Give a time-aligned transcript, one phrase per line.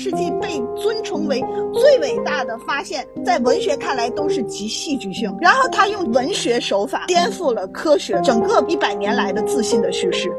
[0.00, 1.44] 世纪被尊崇为
[1.74, 5.36] 最伟大的发现，在文学看来都是极戏剧性。
[5.42, 10.32] 然后他用文学手法颠覆了科学整个一百年来的自信的叙事。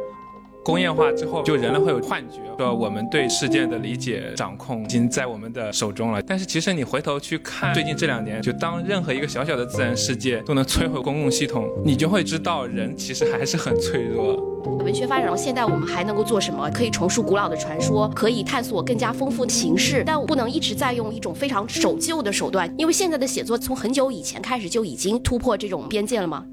[0.64, 6.22] 工业化之后，就人类会有幻觉，说我们对世界的理解、掌控已经在我们的手中了。
[6.22, 14.40] 但是其实你回头去看，最近这两年，就当任何一个小小的自然世界都能摧毁公共系统，你就会知道人其实还是很脆弱。
[14.84, 16.70] 文学发展到现在，我们还能够做什么？
[16.70, 26.46] 可以重述古老的传说，可以探索更加丰富的形式，但不能一直在用一种非常守旧的手段，因为现在的写作从很久以前开始就已经突破这种边界了吗？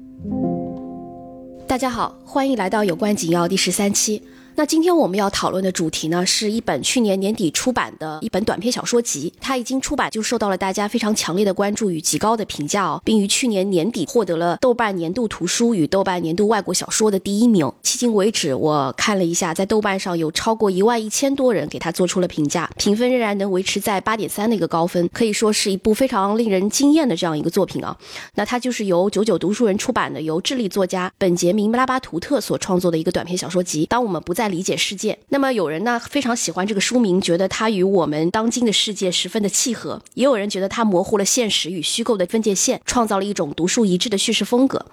[1.69, 4.23] 大家好，欢迎来到有关紧要第十三期。
[4.59, 9.31] 那今天我们要讨论的主题呢，是一本去年年底出版的一本短篇小说集。
[9.39, 17.65] 它一经出版就受到了大家非常强烈的关注与极高的评价哦，并于去年年底获得了豆瓣年度图书与豆瓣年度外国小说的第一名。
[17.81, 27.97] 迄今为止，我看了一下，在豆瓣上有超过一万一千多人给它做出了评价，评分仍然能维持在八点三的一个高分，可以说是一部非常令人惊艳的这样一个作品啊。
[28.35, 33.85] 那它就是由九九读书人出版的，由智利作家本杰明·布拉巴图特所创作的一个短篇小说集。
[33.85, 44.85] 当我们不再理解世界，那么有人呢非常喜欢这个书名，觉得它与我们当今的世界十分的契合；也有人觉得它模糊了现实与虚构的分界线，创造了一种独树一帜的叙事风格。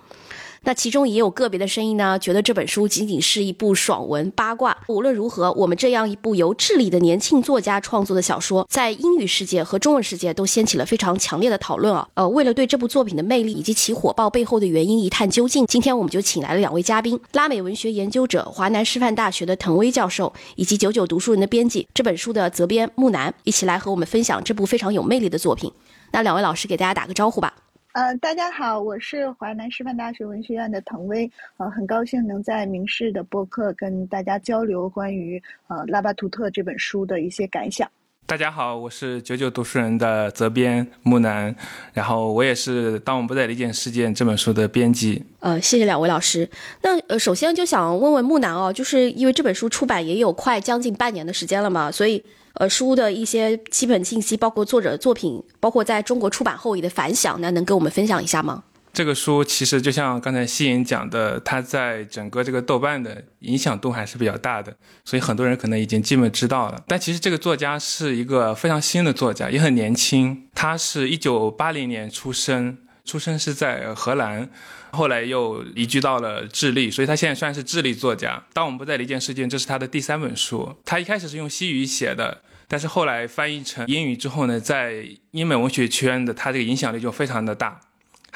[0.66, 4.76] 那其中也有个别的声音呢，觉得这本书仅仅是一部爽文八卦。
[4.88, 12.08] 无论如何，我们这样一部由智利的年轻作家创作的小说，在英语世界和中文世界都掀起了非常强烈的讨论啊。
[12.14, 25.70] 呃，为了对这部作品的魅力以及其火爆背后的原因一探究竟，今天我们就请来了两位嘉宾：拉美文学研究者、华南师范大学的滕威教授，以及九九读书人的编辑、这本书的责编木南，一起来和我们分享这部非常有魅力的作品。
[26.10, 27.54] 那两位老师给大家打个招呼吧。
[27.96, 37.90] 呃，大家好，我是华南师范大学文学院的滕威，呃，很高兴能在明视的播客跟大家交流关于呃拉巴图特这本书的一些感想。
[38.28, 41.54] 大家好，我是九九读书人的责编木南，
[41.92, 45.22] 然后我也是《当我们不再理解事件》这本书的编辑。
[45.38, 46.50] 呃，谢谢两位老师。
[46.82, 52.20] 那呃，首先就想问问木南哦，就是因为这本书出版也有快将近半年的时间了嘛，所以。
[52.58, 58.64] 呃，书的一些基本信息，包括作者作品，包括在中国出版后的反响，那能跟我们分享一下吗？
[58.96, 64.74] 这个书其实就像刚才西颖讲的，它在整个这个豆瓣的影响度还是比较大的，
[65.04, 66.82] 所以很多人可能已经基本知道了。
[66.88, 70.48] 但其实这个作家是一个非常新的作家，也很年轻。
[70.54, 74.48] 他是一九八零年出生，出生是在荷兰。
[74.92, 78.42] 后来又移居到了智利，所以他现在算是智利作家。
[78.54, 80.74] 当我们不再理解事件，这是他的第三本书。
[80.86, 87.78] 他一开始是用西语写的，但是后来翻译成英语之后呢，在英美文学圈的他这个影响力就非常的大。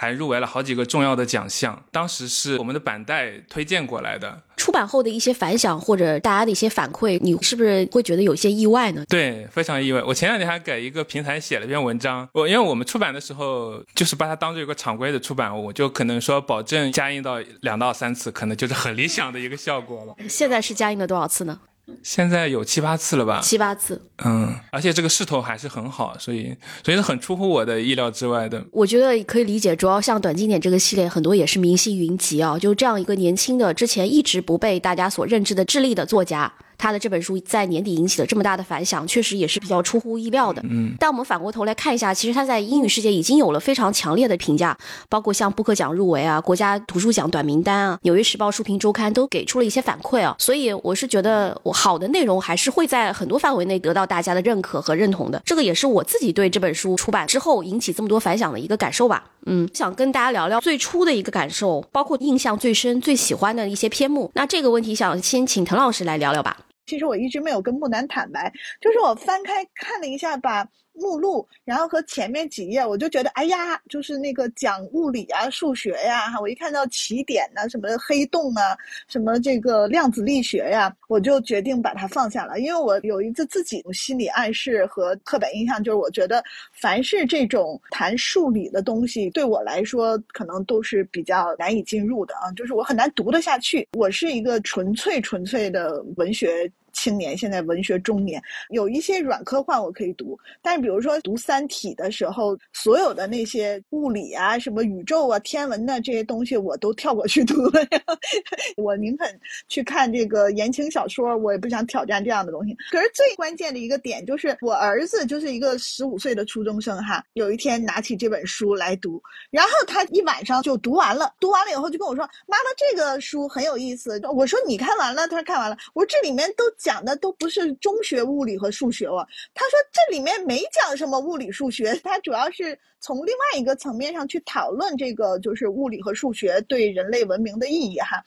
[0.01, 4.41] 还入围了好几个重要的奖项，当时是我们的板带推荐过来的。
[4.57, 9.05] 出版后的一些反响或者大家的一些反馈，你是不是会觉得有些意外呢？
[9.11, 10.03] 对，非常意外。
[10.03, 20.15] 我前两天还给一个平台写了一篇文章，我因为我们出版的时候就是把它当做一个常规的出版物，就可能说保证加印到两到三次，可能就是很理想的一个效果了。
[20.31, 21.61] 现在是加印了多少次呢？
[22.03, 23.41] 现在有七八次了吧？
[23.43, 28.65] 七八次，嗯，而且这个势头还是很好，所以所以是很出乎我的意料之外的。
[28.73, 36.53] 我觉得可以理解，主要像短经典这个系列，很多也是明星云集啊，就这样一个年轻的，之前一直不被大家所认知的智利的作家。
[36.81, 40.63] 他的这本书在年底引起了这么大的反响，确实也是比较出乎意料的。
[40.65, 44.77] 嗯，但我们反过头来看一下，其实他在英语世界已经有了非常强烈的评价，
[45.09, 50.35] 包括像布克奖入围啊、国家图书奖短名单啊、纽约时报书评周刊都给出了一些反馈啊。
[50.39, 55.43] 所以我是觉得，我好的内容还是会在很多范围内得到大家的认可和认同的。
[55.45, 59.25] 这个也是我自己对这本书出版之后引起这么多反响的一个感受吧。
[59.47, 64.31] 嗯，想跟大家聊聊最初的一个感受，包括印象最深、最喜欢的一些篇目。
[64.35, 66.57] 那这个问题想先请滕老师来聊聊吧。
[66.87, 70.67] 其实我一直没有跟木南坦白，就是我翻开看了一下，吧。
[70.95, 78.77] 目录，然后和前面几页，我就觉得，哎呀，就是那个讲物理啊、数学呀，哈，我一看到起点呐，什么黑洞啊，
[79.09, 82.61] 什么这个量子力学呀，我就决定把它放下了。
[82.61, 86.43] 因为我有一个自己的心理暗示和刻板印象，就是我觉得
[86.73, 93.89] 凡是这种谈数理的东西，对我来说可能都是比较难以进入的啊，就是我很难读得下去。
[93.97, 96.71] 我是一个纯粹纯粹的文学。
[96.93, 108.03] 青年现在文学中年有一些软科幻我可以读，但是比如说读《三体》的时候，所有的那些物理啊、什么宇宙啊、天文的这些东西我都跳过去读了呀。
[108.77, 112.77] 我宁肯去看这个言情小说，我也不想挑战这样的东西。
[112.91, 121.33] 可是最关键的一个点就是，我儿子就是一个十五岁的初中生哈，有一天拿起这本书来读，然后他一晚上就读完了。
[121.41, 129.27] 读完了以后就跟我说：“妈妈，这个书很有意思。”我说：“你看完了？”他说：“看完了。”我说：“这里面都。”讲的都不是中学物理和数学哦。
[129.55, 138.23] 他说这里面没讲什么物理数学，他主要是从另外一个层面上去讨论这个就是物理和数学对人类文明的意义哈。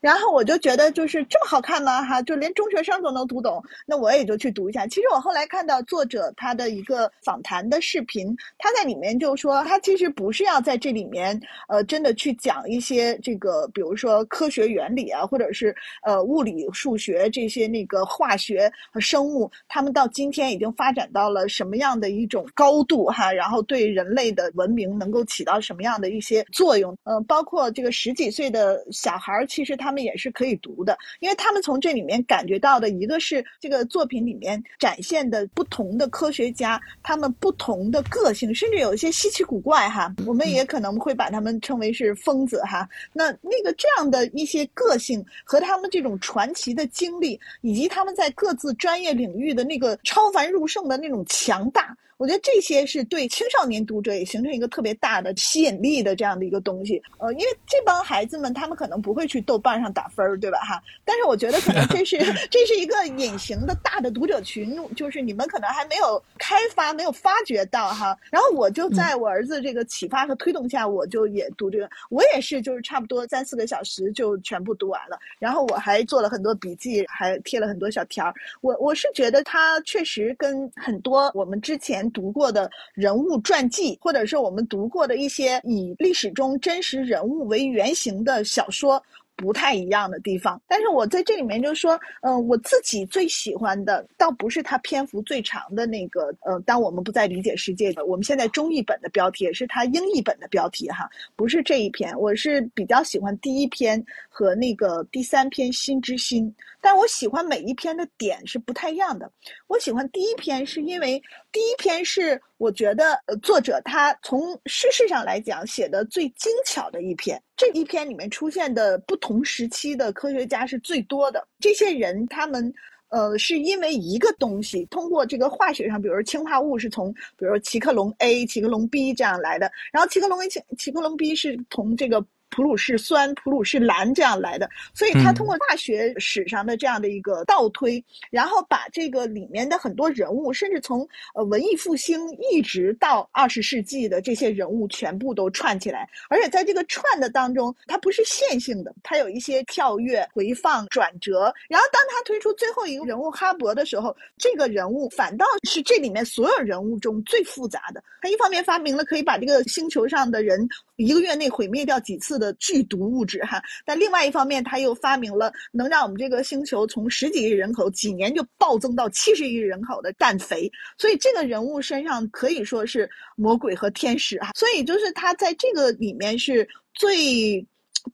[0.00, 2.04] 然后我就觉得就是这么好看吗？
[2.04, 4.84] 哈，就连中学生都能读懂，那我也就去读一下。
[4.84, 15.72] 其实我后来看到作者他的一个访谈的视频，他在里面就说，他其实不是要在这里面呃真的去讲一些这个，比如说科学原理啊，或者是
[16.02, 23.32] 呃物理、数学这些那个化学和生物，他们到今天已经发展到了什么样的一种高度哈？
[23.32, 26.96] 然后对人类的文明能够起到什么样的一些作用？
[27.04, 29.92] 呃，包括这个十几岁的小孩儿，其实他。
[29.92, 42.88] 他们也是可以读的，因为他们从这里面感觉到的一个是这个作品里面展现的不同的科学家，他们不同的个性，甚至有一些稀奇古怪哈，我们也可能会把他们称为是疯子哈。
[43.12, 51.96] 那那个这样的一些个性和他们这种传奇的经历，以及以及他们在各自专业领域的那个超凡入圣的那种强大。
[52.18, 57.02] 我觉得这些是对青少年读者也形成一个特别大的吸引力的这样的一个东西。
[57.18, 60.58] 呃，因为这帮孩子们他们可能不会去豆瓣上打分儿，对吧？
[60.58, 62.18] 哈，但是我觉得可能这是
[62.50, 68.16] 这是一个隐形的大的读者群，就是你们可能还没有开发、没有发掘到哈。
[68.30, 75.18] 然后我就在我儿子这个启发和推动下，我就也读这个，我也是就是差不多三四个小时就全部读完了。
[75.38, 78.34] 然后我还做了很多笔记，还贴了很多小条儿。
[78.60, 82.01] 我我是觉得它确实跟很多我们之前。
[82.10, 89.02] 读过的人物传记，或者是我们读过的一些以历史中真实人物为原型的小说。
[89.34, 106.44] 不太一样的地方，但是我在这里面就是说，嗯，我自己最喜欢的倒不是它篇幅最长的那个，呃，当我们不再理解世界的，我们现在中译本的标题也是它英译本的标题哈，不是这一篇，我是比较喜欢第一篇和那个第三篇《心之心》，
[106.80, 109.28] 但我喜欢每一篇的点是不太一样的。
[109.66, 111.20] 我喜欢第一篇是因为
[111.52, 117.40] 第一篇是我觉得呃作者他从叙事上来讲写的最精巧的一篇。
[117.56, 121.46] 这一篇里面出现的不同时期的科学家是最多的。
[121.60, 122.72] 这些人他们，
[123.10, 132.24] 呃，是因为一个东西，通过这个化学上，比如说氢化物是从，比如说奇克隆 A、奇克隆 B 这样来的，然后奇克隆 A、奇奇克隆 B 是从这个。
[132.52, 142.20] 普鲁士酸、普鲁士蓝这样来的，所以他通过大学史上的这样的一个倒推，然后把这个里面的很多人物，甚至从呃文艺复兴
[142.52, 151.52] 一直到二十世纪的这些人物全部都串起来，而且在这个串的当中，它不是线性的，它有一些跳跃、回放、转折。
[151.68, 158.04] 然后当他推出最后一个人物哈勃的时候，这个人物反倒是这里面所有人物中最复杂的。
[158.20, 162.32] 他一方面发明了可以把这个星球上的人一个月内毁灭掉几次。
[162.42, 170.68] 的剧毒物质哈，但另外一方面，他又发明了能让我们这个星球从十几亿人口几年就暴增到七十亿人口的氮肥，
[170.98, 177.64] 所以这个人物身上可以说是魔鬼和天使哈，所以就是他在这个里面是最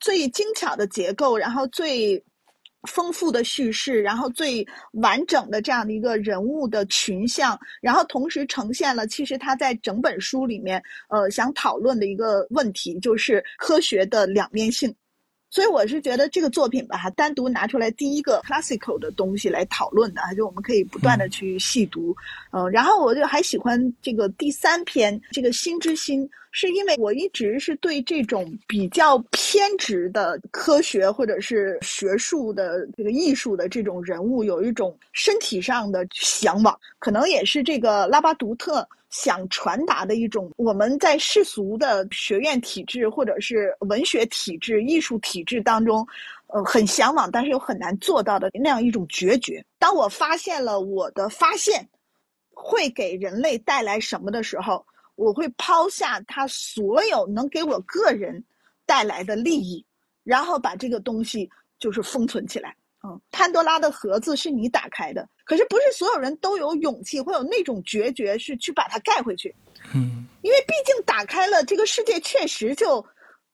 [0.01, 2.23] 最精巧的结构，然后最。
[2.87, 14.95] 丰富的叙事，然后最完整的这样的一个人物的群像，然后同时呈现了其实他在整本书里面，呃，想讨论的一个问题就是科学的两面性。
[15.51, 22.15] 所以我是觉得这个作品吧，哈，单独拿出来第一个 classical 的东西来讨论的，就我们可以不断的去细读，
[22.53, 26.29] 嗯，然后我就还喜欢这个第三篇这个心之心。
[26.60, 46.05] 是因为我一直是对这种比较偏执的科学或者是学术的这个艺术的这种人物有一种身体上的向往，可能也是这个拉巴独特想传达的一种我们在世俗的学院体制或者是文学体制、艺术体制当中，
[46.48, 49.65] 呃，很向往但是又很难做到的那样一种决绝。
[49.79, 51.88] 当我发现了我的发现
[52.53, 54.84] 会给人类带来什么的时候。
[55.19, 58.43] 我会抛下他所有能给我个人
[58.87, 59.84] 带来的利益，
[60.22, 62.72] 然后把这个东西就是封存起来。
[63.03, 69.53] 嗯，潘多拉的盒子是你打开的，可是不是所有人都有勇气，会有那种决绝是去把它盖回去。
[69.93, 73.05] 嗯，因为毕竟打开了这个世界，确实就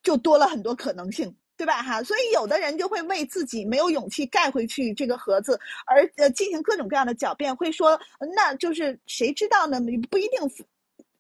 [0.03, 1.83] 就多了很多可能性，对吧？
[1.83, 7.99] 哈，所以有的人就会为自己没有勇气盖回去这个盒子而呃进行各种各样的狡辩，会说
[8.35, 9.81] 那就是谁知道呢？
[10.11, 10.41] 不一定。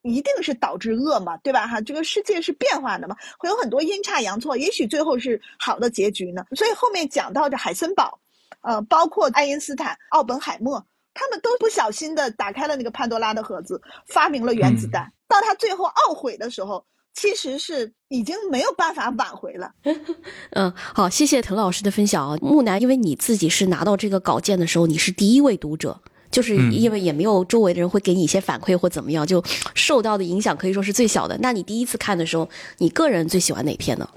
[0.04, 1.66] 一定是导致恶嘛，对吧？
[1.66, 6.44] 哈，这个世界是变化的嘛，会有很多阴差阳错，也许最后是好的结局呢。
[6.54, 8.18] 所以后面讲到的海森堡，
[8.60, 10.84] 呃，包括爱因斯坦、奥本海默，
[11.14, 15.10] 他们都不小心的打开了那个潘多拉的盒子，发明了原子弹。
[15.26, 16.84] 到他最后懊悔的时候，
[17.14, 19.72] 其实是已经没有办法挽回了。
[20.52, 22.36] 嗯，好，谢谢滕老师的分享啊。
[22.42, 26.02] 木南，因为你自己是拿到这个稿件的时候，你是第一位读者，
[26.34, 29.40] 就是因为也没有周围的人会给你一些反馈或怎么样，就
[29.72, 31.38] 受到的影响可以说是最小的。
[31.40, 34.08] 那你第一次看的时候，你个人最喜欢哪篇呢？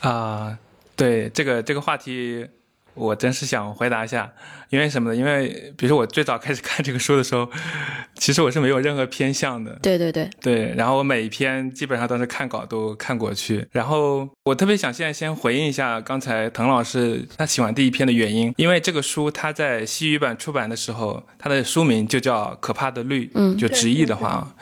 [0.00, 0.58] 啊，
[0.96, 2.48] 对这个这个话题。
[2.94, 4.30] 我真是想回答一下，
[4.68, 5.16] 因为什么呢？
[5.16, 7.48] 因为比如说我最早开始看这个书的时候，
[8.14, 9.78] 其实我是没有任何偏向的。
[9.80, 10.74] 对对对对。
[10.76, 13.66] 然后我每一篇基本上都是看稿都看过去。
[13.70, 24.54] 然后我特别想现在先回应一下刚才滕老师他喜欢第一篇的原因，因为这个书他在西语版出版的时候，它的书名就叫《可怕的绿》，嗯，就直译的话，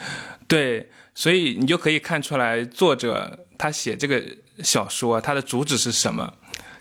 [0.46, 4.22] 对，所以你就可以看出来作者他写这个
[4.62, 6.34] 小说他的主旨是什么。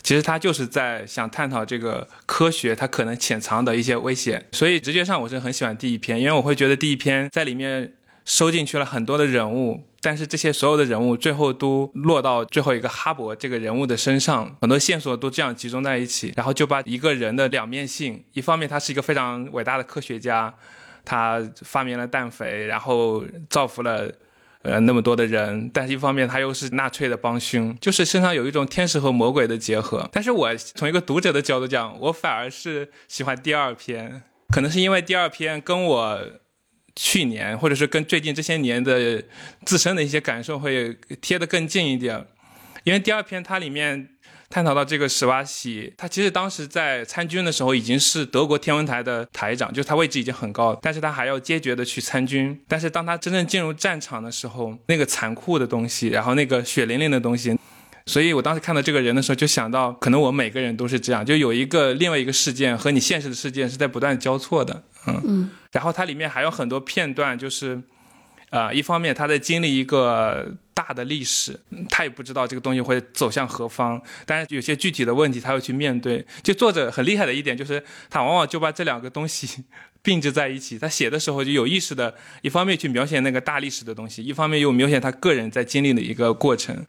[0.08, 7.92] 其实他就是在想探讨这个科学它可能潜藏的一些危险，所以直觉上我是很喜欢第一篇，因为我会觉得第一篇在里面
[8.24, 20.54] 收进去了很多的人物，但是这些所有的人物最后都落到最后一个哈勃这个人物的身上，很多线索都这样集中在一起，然后就把一个人的两面性，一方面他是一个非常伟大的科学家，
[21.04, 24.10] 他发明了氮肥，然后造福了。
[24.62, 30.08] 呃，那么多的人，但是一方面他又是纳粹的帮凶，就是身上有一种天使和魔鬼的结合。
[30.12, 36.20] 但是我从一个读者的角度讲，我反而是喜欢第二篇，可能是因为第二篇跟我
[36.96, 39.22] 去年或者是跟最近这些年的
[39.64, 42.26] 自身的一些感受会贴得更近一点，
[42.84, 44.10] 因为第二篇它里面。
[44.50, 52.58] 探讨到这个史瓦西，他其实当时在参军的时候已经是德国天文台的台长，就是他位置已经很高，但是他还要坚决的去参军。
[52.66, 57.58] 但是当他真正进入战场的时候，那个残酷的东西，然后那个血淋淋的东西，
[58.06, 65.50] 所以我当时看到这个人的时候，就想到可能我们每个人都是这样，就有一个另外一个事件和你现实的事件是在不断交错的，嗯嗯。
[65.72, 67.82] 然后它里面还有很多片段，就是。
[68.50, 71.58] 啊，一方面他在经历一个大的历史，
[71.90, 76.24] 他也不知道这个东西会走向何方，但是有些具体的问题他会去面对。
[76.40, 79.64] 就作者很厉害的一点就是，他往往就把这两个东西
[80.02, 80.78] 并置在一起。
[80.78, 86.86] 他写的时候就有意识的，一方面去描写那个大历史的东西，一方面又描写他个人在经历的一个过程。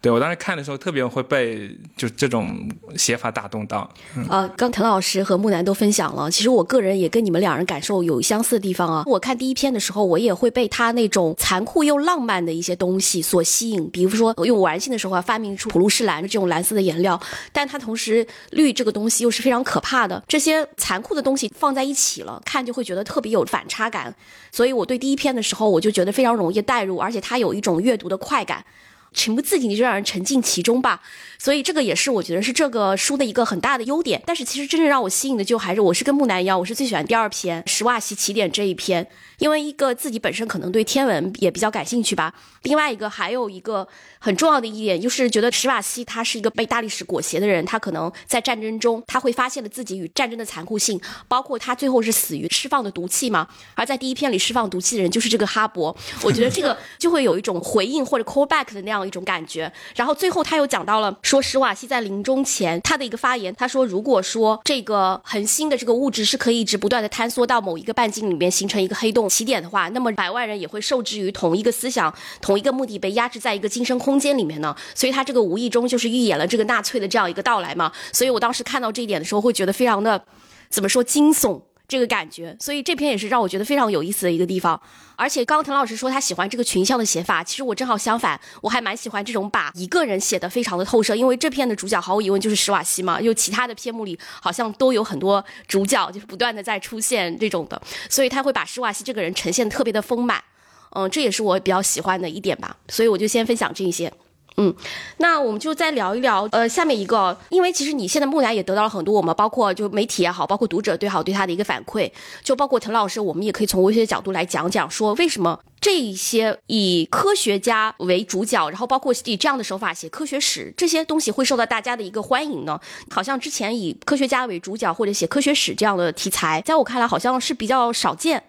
[0.00, 3.92] 对我当时看的时候，特别会被就这种写法打动到。
[4.28, 9.02] 呃，刚滕老师和木南都分享了，其实我个人也跟你们两人感受有相似的地方啊。
[9.06, 17.20] 我看第一篇的时候，我也会被他那种残酷又浪漫的一些东西所吸引，比如说用玩性的时候发明出普鲁士蓝这种蓝色的颜料，
[17.52, 20.22] 但它同时绿这个东西又是非常可怕的。
[20.28, 24.14] 这些残酷的东西放在一起了，看就会觉得特别有反差感。
[24.52, 28.64] 所以我对第一篇的时候，我就觉得非常容易带入，而且它有一种阅读的快感。
[29.12, 31.00] 情不自禁就让人沉浸其中吧，
[31.38, 34.22] 所以这个也是我觉得是这个书的一个很大的优点。
[34.26, 39.08] 但是其实真正让我吸引的，就还是我是跟木南一样，我是最喜欢第二篇《石瓦西起点》这一篇。
[39.38, 43.86] 因为一个自己本身可能对天文也比较感兴趣吧，另外一个还有一个
[44.18, 59.72] 很重要的一点，就是觉得史瓦西他是一个被大历史裹挟的人，他可能在战争中他会发现了自己与战争的残酷性，包括他最后是死于释放的毒气嘛，而在第一篇里释放毒气的人就是这个哈勃，我觉得这个就会有一种回应或者 call back 的那样一种感觉。
[59.94, 69.27] 然后最后他又讲到了说史瓦西在临终前他的一个发言，他说如果说这个恒星的这个物质是可以一直不断的坍缩到某一个半径里面形成一个黑洞。
[69.28, 74.74] 起点的话，那么百万人也会受制于同一个思想、同一个目的，被压制在一个精神空间里面呢。
[74.94, 77.92] 所以他这个无意中就是预演了这个纳粹的这样一个到来嘛。
[78.12, 80.24] 所以我当时看到这一点的时候，会觉得非常的，
[80.68, 81.60] 怎么说惊悚。
[81.88, 84.78] 这个感觉，所以这篇也是让我觉得非常有意思的一个地方。
[85.16, 91.16] 而且刚刚滕老师说他喜欢这个群像的写法，其实我正好相反，我还蛮喜欢这种把一个人写的非常的透彻。
[91.16, 97.80] 因为这篇的主角毫无疑问就是史瓦西嘛，又其他的篇目里好像都有很多主角，就是不断的在出现这种的，
[98.10, 100.44] 所以他会把史瓦西这个人呈现特别的丰满。
[100.90, 102.76] 嗯，这也是我比较喜欢的一点吧。
[102.88, 104.12] 所以我就先分享这一些。
[104.60, 104.74] 嗯，
[105.18, 112.10] 那我们就再聊一聊，呃，下面一个，因为其实你现在木兰也得到了很多我们包括就媒体也好，包括读者对好对他的一个反馈，
[112.42, 122.80] 就包括滕老师，我们也可以从文学角度来讲讲，说为什么这一些以科学家为主角，然后包括以这样的手法写科学史这些东西会受到大家的一个欢迎呢？
[123.10, 128.42] 好像之前以科学家为主角或者写科学史这样的题材，在我看来好像是比较少见，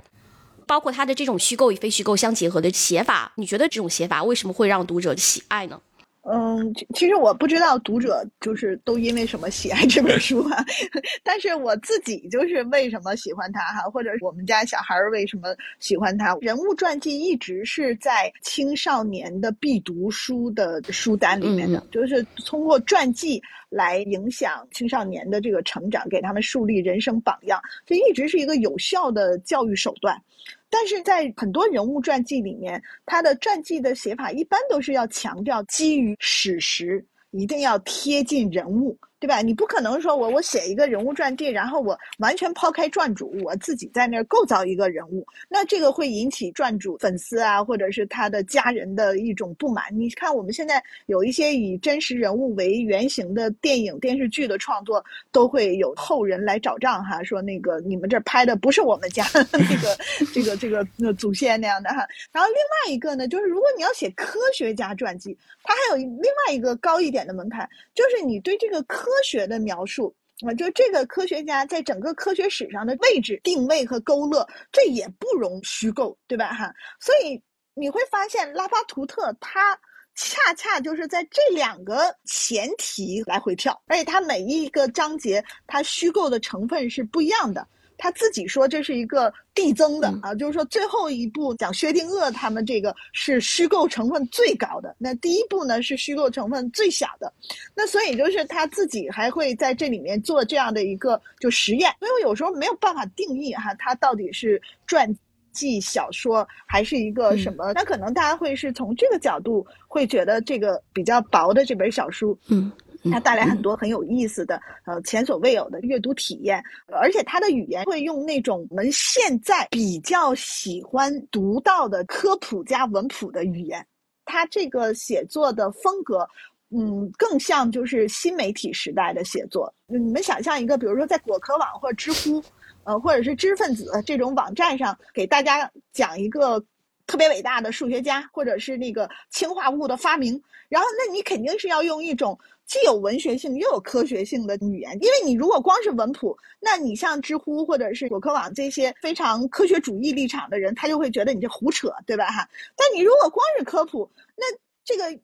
[0.66, 5.80] 包括他的这种虚构与非虚构相结合的写法，你觉得这种写法为什么会让读者喜爱呢？
[6.22, 10.64] 嗯，其实我不知道读者就是都因为什么喜爱这本书啊，
[11.24, 16.38] 但是我自己就是为什么喜欢它哈，或者我们家小孩为什么喜欢它。
[16.42, 30.22] 人物传记一直是在青少年的必读书的书单里面的，就是通过传记来影响青少年的这个成长，给他们树立人生榜样，这一直是一个有效的教育手段。
[30.70, 38.98] 但是在很多人物传记里面，他的传记的写法一般都是要强调基于史实，一定要贴近人物。
[39.20, 39.42] 对吧？
[39.42, 49.86] 你不可能说我我写一个人物传记，然后我完全抛开传主，我自己在那儿构造一个人物，那这个会引起传主粉丝啊，或者是他的家人的一种不满。
[49.92, 59.98] 你看我们现在有一些以真实人物为原型的电影电视剧的创作，都会有后人来找账哈，说那个你们这拍的不是我们家 那个
[60.34, 60.86] 这个这个
[61.16, 62.08] 祖先那样的哈。
[62.32, 76.54] 然后另外一个呢，就是如果你要写科学家传记，它还有另外一个高一点的门槛，就是你对这个科科学的描述啊，就这个科学家在整个科学史上的位置定位和勾勒，这也不容虚构，对吧？
[76.54, 77.42] 哈，所以
[77.74, 79.76] 你会发现拉巴图特他
[80.16, 87.68] 恰恰就是在这两个前提来回跳，而且他每一个章节他虚构的成分是不一样的。
[88.00, 97.32] 他自己说这是一个递增的啊，就是说最后一部讲薛定谔他们这个是虚构成分最高的，那第一部呢是虚构成分最小的，
[97.76, 105.14] 那所以就是他自己还会在这里面做这样的一个就实验，所以我有时候没有办法定义哈，他到底是传
[105.52, 112.72] 记小说还是一个什么，那可能大家会是从这个角度会觉得这个比较薄的这本小书，嗯。
[113.12, 123.86] 它带来很多很有意思的，呃，前所未有的阅读体验，而且它的语言会用那种我们现在比较喜欢读到的科普加文普的语言。
[124.26, 126.28] 它这个写作的风格，
[126.72, 129.74] 嗯，更像就是新媒体时代的写作。
[129.88, 132.44] 你们想象一个，比如说在果壳网或者知乎，
[132.84, 136.64] 呃，或者是知识分子这种网站上，给大家讲一个。
[137.08, 142.38] 特别伟大的数学家，或者是那个氢化物的发明，然后那你肯定是要用一种
[142.70, 152.28] 既有文学性又有科学性的语言，因为你如果光是文普，那你像知乎或者是果壳网这些非常科学主义立场的人，他就会觉得你这胡扯，对吧？
[152.28, 152.48] 哈，
[152.78, 154.46] 但你如果光是科普，那
[154.86, 155.20] 这个。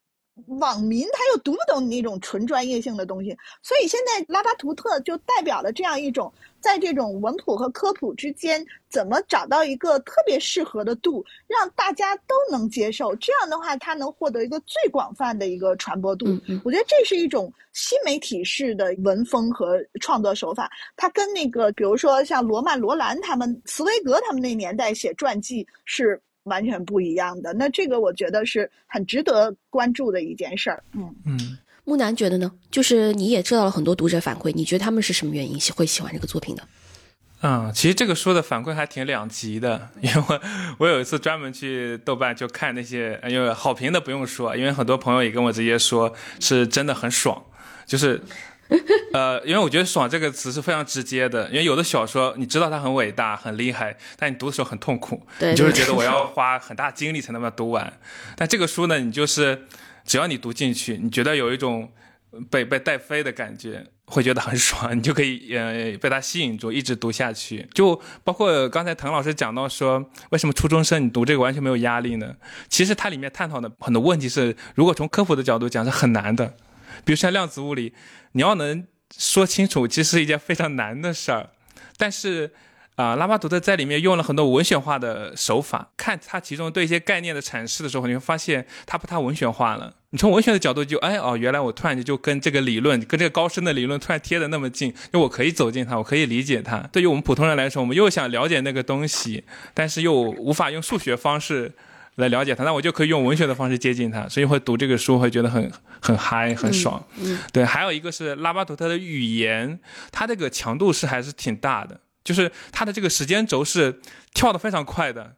[0.48, 13.16] 网民他又读不懂你那种纯专业性的东西，所以现在拉巴图特就代表了这样一种，在这种文普和科普之间，怎么找到一个特别适合的度，让大家都能接受。
[13.16, 16.26] 这样的话，他能获得一个最广泛的一个传播度。
[16.64, 20.70] 我觉得这是一种新媒体式的文风和创作手法。
[20.98, 26.22] 它跟那个，比如说像罗曼·罗兰他们、茨威格他们那年代写传记是。
[26.46, 30.84] 完全不一样的，那这个我觉得是很值得关注的一件事儿。
[30.94, 32.52] 嗯嗯，木南觉得呢？
[32.72, 36.64] 就是你也知道了很多读者反馈，你觉得他们是什么原因会喜欢这个作品的？
[37.42, 40.42] 嗯，其实这个书的反馈还挺两极的，因为我
[40.80, 47.44] 我有一次专门去豆瓣就看那些，因为好评的不用说，因为很多朋友也跟我直接说是真的很爽，
[47.86, 48.22] 就是。
[49.14, 57.94] 呃，因为我觉得“爽”这个词是非常直接的，因为有的小说你知道它很伟大、很厉害，但你读的时候很痛苦，你就是觉得我要花很大精力才能把它读完。
[58.36, 59.66] 但这个书呢，你就是
[60.04, 61.92] 只要你读进去，你觉得有一种
[62.50, 67.68] 被被带飞的感觉，会觉得很爽，你就可以呃被它吸引住，一直读下去。
[67.74, 72.36] 就包括刚才滕老师讲到说，为什么初中生你读这个完全没有压力呢？
[72.68, 76.56] 其实它里面探讨的很多问题是，如果从科普的角度讲是很难的。
[77.04, 77.94] 比如像量子物理，
[78.32, 78.86] 你要能
[79.18, 81.50] 说清楚，其实是一件非常难的事儿。
[81.98, 82.52] 但是，
[82.96, 89.94] 啊，拉巴图特在里面用了很多文学化的手法，看他其中对一些概念的阐释的时候，你会发现他不太文学化了。
[90.12, 96.80] 你从文学的角度就，哎哦，原来我突然间就跟这个理论，跟这个高深的理论突然贴的那么近，就我可以走进它，我可以理解它。
[96.92, 101.74] 对于我们普通人来说，我们又想了解那个东西，但是又无法用数学方式。
[102.16, 107.06] 来了解他，那我就可以用文学的方式接近他，所以会读这个书会觉得很很嗨，很爽。
[107.18, 107.66] 嗯，对。
[107.66, 109.80] 还有一个是拉巴图特的语言，
[110.12, 114.00] 他这个强度是还是挺大的，就是他的这个时间轴是
[114.34, 115.36] 跳得非常快的，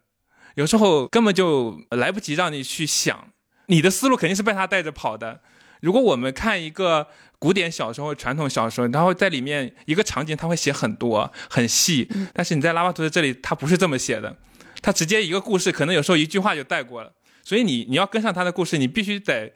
[0.53, 3.29] 有时候根本就来不及让你去想，
[3.65, 5.41] 你的思路肯定是被他带着跑的。
[5.81, 7.07] 如果我们看一个
[7.39, 14.35] 古典小说或传统小说，然后在里面一个场景他会写很多很细，但是你在拉巴图特这里他不是这么写的。
[14.81, 17.11] 他直接一个故事，可能有时候一句话就带过了，
[17.43, 19.51] 所以你你要跟上他的故事，你必须得，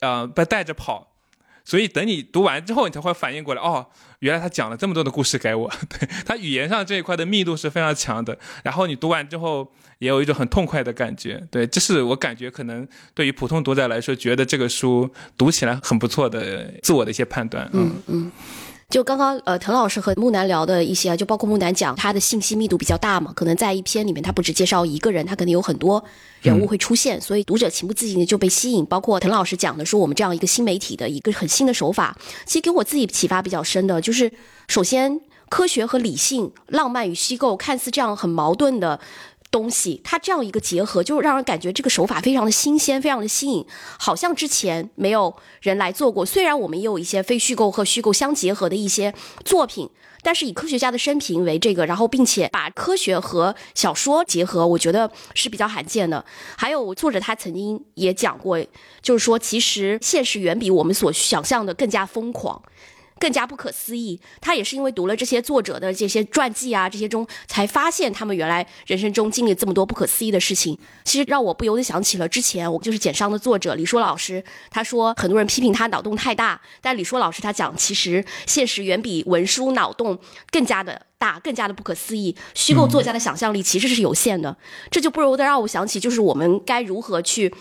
[0.00, 1.12] 呃，被带着跑。
[1.64, 3.84] 所以等你读完之后，你才会反应过来，哦，
[4.20, 5.68] 原来他讲了这么多的故事给我。
[5.90, 11.44] 对他语言上这一块的密度是非常强的，然后你读完之后也有一种很痛快的感觉。
[11.50, 17.68] 对，这是我感觉可能对于普通读者来说，觉得这个书读起来很不错的自我的一些判断。
[17.72, 18.30] 嗯嗯。
[18.88, 26.02] 就刚刚呃，滕老师和木南聊的一些，就包括木南讲他的信息密度比较大嘛，可能在一篇里面他不只介绍一个人，他可能有很多
[26.40, 28.86] 人物会出现，所以读者情不自禁的就被吸引。
[28.86, 34.32] 包括滕老师讲的说，我们这样一个新媒体的一个很新的手法，其实给我自己启发比较深的就是，
[34.68, 39.00] 首先科学和理性、浪漫与虚构看似这样很矛盾的。
[39.50, 43.66] 东西，它这样一个结合，就让人感觉这个手法非常的新鲜，非常的新颖，
[43.98, 46.26] 好像之前没有人来做过。
[46.26, 49.88] 虽然我们也有一些非虚构和虚构相结合的一些作品，
[50.22, 56.24] 但是以科学家的生平为这个，然后并且把科学和小说结合，我觉得是比较罕见的。
[56.56, 58.62] 还有作者他曾经也讲过，
[59.00, 62.60] 就是说其实现实远比我们所想象的更加疯狂。
[63.18, 64.20] 更加不可思议。
[64.40, 70.78] 他也是因为读了这些作者的这些传记啊，这些中才发现他们原来人生中经历这么多不可思议的事情。
[71.04, 80.18] 其实让我不由得想起了之前我就是简商的作者李硕老师，他说很多人批评他脑洞太大，但李硕老师他讲其实现实远比文书脑洞
[80.50, 82.36] 更加的大，更加的不可思议。
[82.54, 84.56] 虚构作家的想象力其实是有限的，
[84.90, 87.52] 这就不由得让我想起，就是我们该如何去。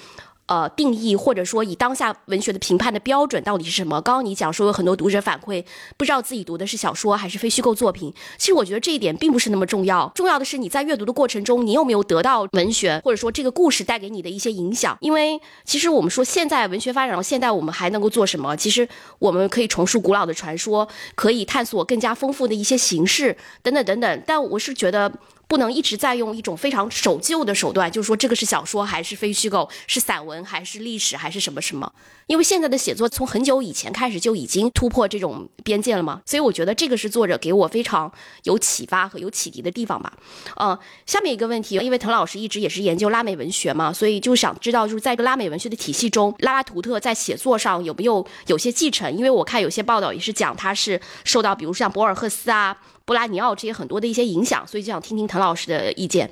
[0.47, 3.99] 呃，定义或者说以当下文学的评判的标准到底是什么？
[4.01, 5.65] 刚刚你讲说有很多读者反馈
[5.97, 14.95] 不知道自己读的是小说还是非虚构作品，其实我觉得这一点并不是那么重要，重要的是你在阅读的过程中，你有没有得到文学或者说这个故事带给你的一些影响？
[15.01, 18.55] 因为其实我们说现在文学发展到现在，我们还能够做什么？
[18.55, 24.23] 其实我们可以重述古老的传说，可以探索更加丰富的一些形式，等等等等。
[24.27, 25.11] 但我是觉得。
[25.47, 31.91] 不能一直在用一种非常守旧的手段，就是说这个是小说还是非虚构，是散文还是历史还是什么什么？
[32.27, 38.11] 因为现在的写作从很久以前开始就已经突破这种边界了嘛，所以我觉得这个是作者给我非常
[38.43, 40.11] 有启发和有启迪的地方吧。
[40.55, 49.15] 呃，下面一个问题，因为滕老师一直也是研究拉美文学嘛，所以就想知道就是在一个拉美文学的体系中，拉拉图特在写作上有没有有些继承？
[49.15, 52.75] 因为我看有些报道也是讲他是受到比如像博尔赫斯啊。
[53.05, 56.29] 布拉尼奥这些很多的一些影响，所以就想听听滕老师的意见。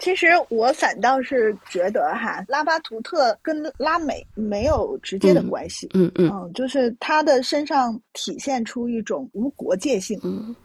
[0.00, 5.88] 其实我反倒是觉得哈，拉巴图特跟拉美没有直接的关系。
[5.94, 10.18] 嗯嗯，就是他的身上体现出一种无国界性。
[10.24, 10.56] 嗯，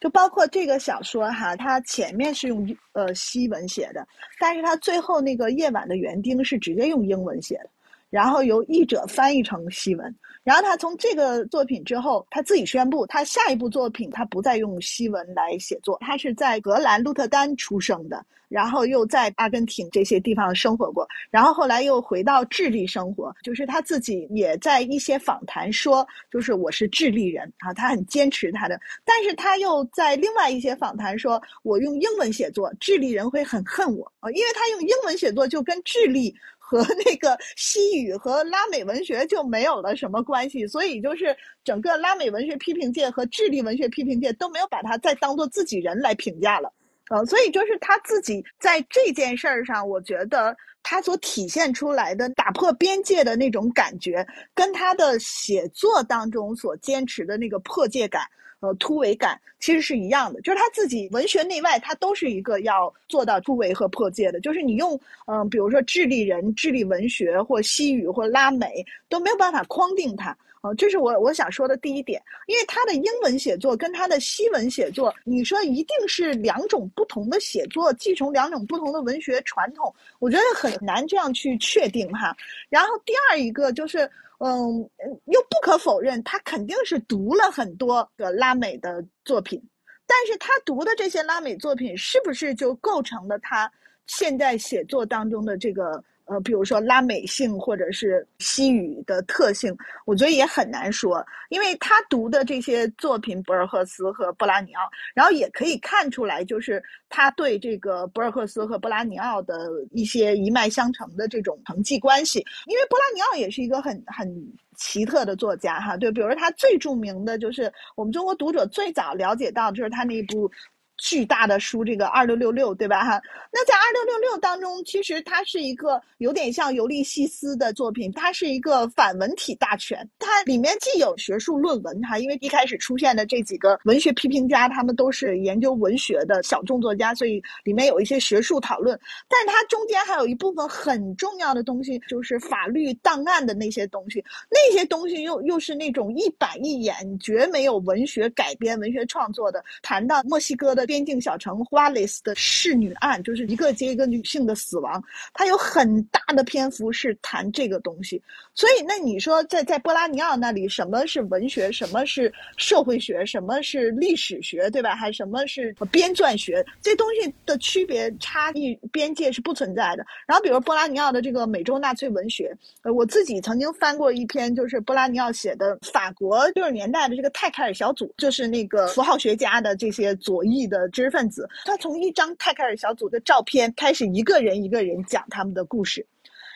[0.00, 4.08] 就包括这个小说哈，它前面是用呃西文写的，
[4.40, 7.68] 但是它最后那个夜晚的园丁是直接用英文写的，
[8.08, 10.16] 然后由译者翻译成西文。
[10.48, 15.98] 然后他从这个作品之后，他自己宣布，他下一部作品他不再用西文来写作。
[16.00, 23.30] 他是在荷兰鹿特丹出生的，然后又在阿根廷这些地方生活过，然后后来又回到智利生活。
[23.42, 28.80] 就是他自己也在一些访谈说，就是我是智利人啊，他很坚持他的。
[29.04, 36.34] 但是他又在另外一些访谈说，我用英文写作，智利人会很恨我啊，因为他用英文写作就跟智利。
[36.68, 46.70] 和那个西语和拉美文学就没有了什么关系，所以就是整个拉美文学批评界和智利文学批评界都没有把他再当做自己人来评价了，
[47.08, 58.24] 呃，所以就是他自己在这件事儿上，我觉得他所体现出来的打破边界的那种感觉，跟他的写作当中所坚持的那个破界感。
[58.60, 64.40] 呃，突围感其实是一样的，就是他自己文学内外，他都是一个要做到突围和破界的。
[64.40, 70.36] 就是你用，嗯，比如说智利人、智利文学或西语或拉美都没有办法框定他。
[70.60, 82.36] 啊，这是我我想说的第一点，因为他的英文写作跟他的西文写作，你说一定是两种不同的写作，继承两种不同的文学传统，我觉得很难这样去确定哈。
[82.68, 84.10] 然后第二一个就是。
[84.38, 84.90] 嗯，
[85.26, 89.62] 又不可否认，他肯定是读了很多个拉美的作品，
[90.06, 93.70] 但是他读的这些拉美作品，是不是就构成了他
[94.06, 96.02] 现在写作当中的这个？
[96.28, 104.82] 呃，比如说拉美性或者是西语的特性，我觉得也很难说，因为他读的这些作品，博尔赫斯和布拉尼奥，
[105.14, 114.28] 然后也可以看出来，就是他对这个博尔赫斯和布拉尼奥的一些一脉相承的这种承继关系，因为布拉尼奥也是一个很很
[114.76, 120.50] 奇特的作家哈，对，比如说他最著名的就是我们中国读者最早了解到，就是他那部。
[120.98, 123.04] 巨大的书，这个二六六六，对吧？
[123.04, 130.06] 哈，那在二六六六当中，其实它是一个有点像尤利西斯的作品，它是一个反文体大全。
[130.18, 138.98] 它里面既有学术论文，哈，因为一开始出现的这几个文学批评家，他们都是研究文学的小众作家，所以里面有一些学术讨论。
[139.28, 149.64] 但它中间还有一部分很重要的东西，就是法律档案的那些东西，那些东西又又是那种一板一眼，绝没有文学改编、文学创作的。
[149.80, 150.87] 谈到墨西哥的。
[150.88, 158.20] 边境小城花蕾斯的侍女案，就是一个接一个女性的死亡，它有很大的篇幅是谈这个东西。
[158.54, 164.96] 所以，那你说在在波拉尼奥那里，什么是文学，什么是社会学，什么是历史学，对吧？
[164.96, 166.64] 还什么是编撰学？
[166.82, 170.04] 这东西的区别差异边界是不存在的。
[170.26, 172.50] 然后，比如波拉尼奥的这个美洲纳粹文学，
[172.82, 186.06] 呃，我自己曾经翻过一篇，就是波拉尼奥写的法国六十年代的这个泰凯尔小组，就是那个符号学家的这些左翼的知识分子，他从一张泰凯尔小组的照片开始，一个人一个人讲他们的故事。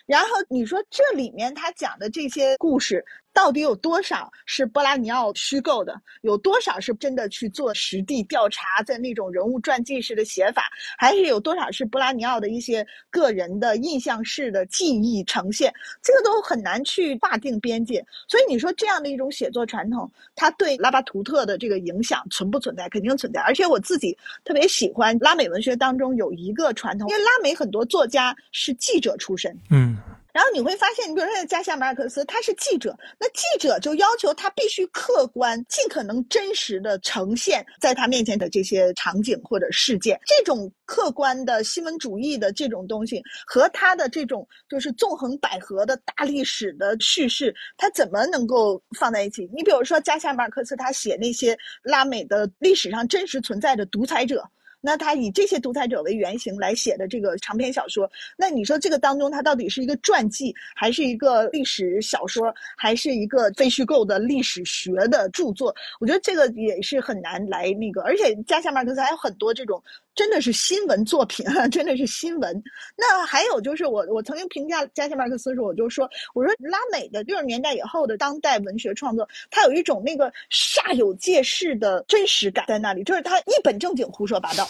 [0.04, 3.04] 然后你说这里面他讲的这些故事。
[3.32, 6.00] 到底有多少是波拉尼奥虚构的？
[6.20, 10.70] 有多少是真的去做实地调查，在那种人物传记式的写法？
[10.98, 15.72] 还是有多少是波拉尼奥的一些个人的印象式的记忆呈现？
[16.02, 18.04] 这个都很难去划定边界。
[18.28, 22.88] 所以你说这样的一种写作传统，它对拉巴图特的这个影响存不存在？
[22.88, 23.40] 肯定存在。
[23.40, 29.56] 而且我自己特别喜欢拉美文学当中有一个传统，因为拉美很多作家是记者出身。
[29.70, 29.96] 嗯。
[30.32, 40.18] 然后你会发现，你比如说加西亚马尔克斯，他是记者，那记者就要求他必须客观、尽可能真实的呈现在他面前的这些场景或者事件。
[40.26, 49.48] 这种客观的新闻主义的这种东西，和他的这种就是纵横捭阖的大历史的叙事，他怎么能够放在一起？
[49.54, 54.42] 你比如说加西亚马尔克斯，他写那些拉美的历史上真实存在的独裁者。
[54.82, 65.74] 那他以这些独裁者为原型来写的这个长篇小说，那你说这个当中他到底是一个传记，还是一个历史小说，还是一个非虚构的历史学的著作？
[66.00, 69.82] 我觉得这个也是很难来那个，而且加夏马尔克斯还有很多这种。
[70.14, 71.66] 真的是新闻作品啊！
[71.72, 72.62] 真的是新闻。
[72.96, 84.68] 那还有就是，我我曾经评价加西马克思的时候，我就说，我说拉美的六十年代以后的当代文学创作，它有一种那个煞有介事的真实感在那里，就是他一本正经胡说八道，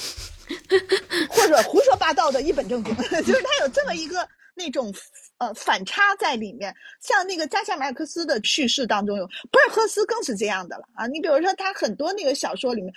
[1.29, 4.93] 或者胡说八道的一本正经， 就是他有这么一个那种。
[5.43, 11.05] 呃，反差在里面，像那个加夏马尔克斯的叙事当中有，博尔赫斯更是这样的了啊！
[11.09, 12.95] 你比如说他很多那个小说里面，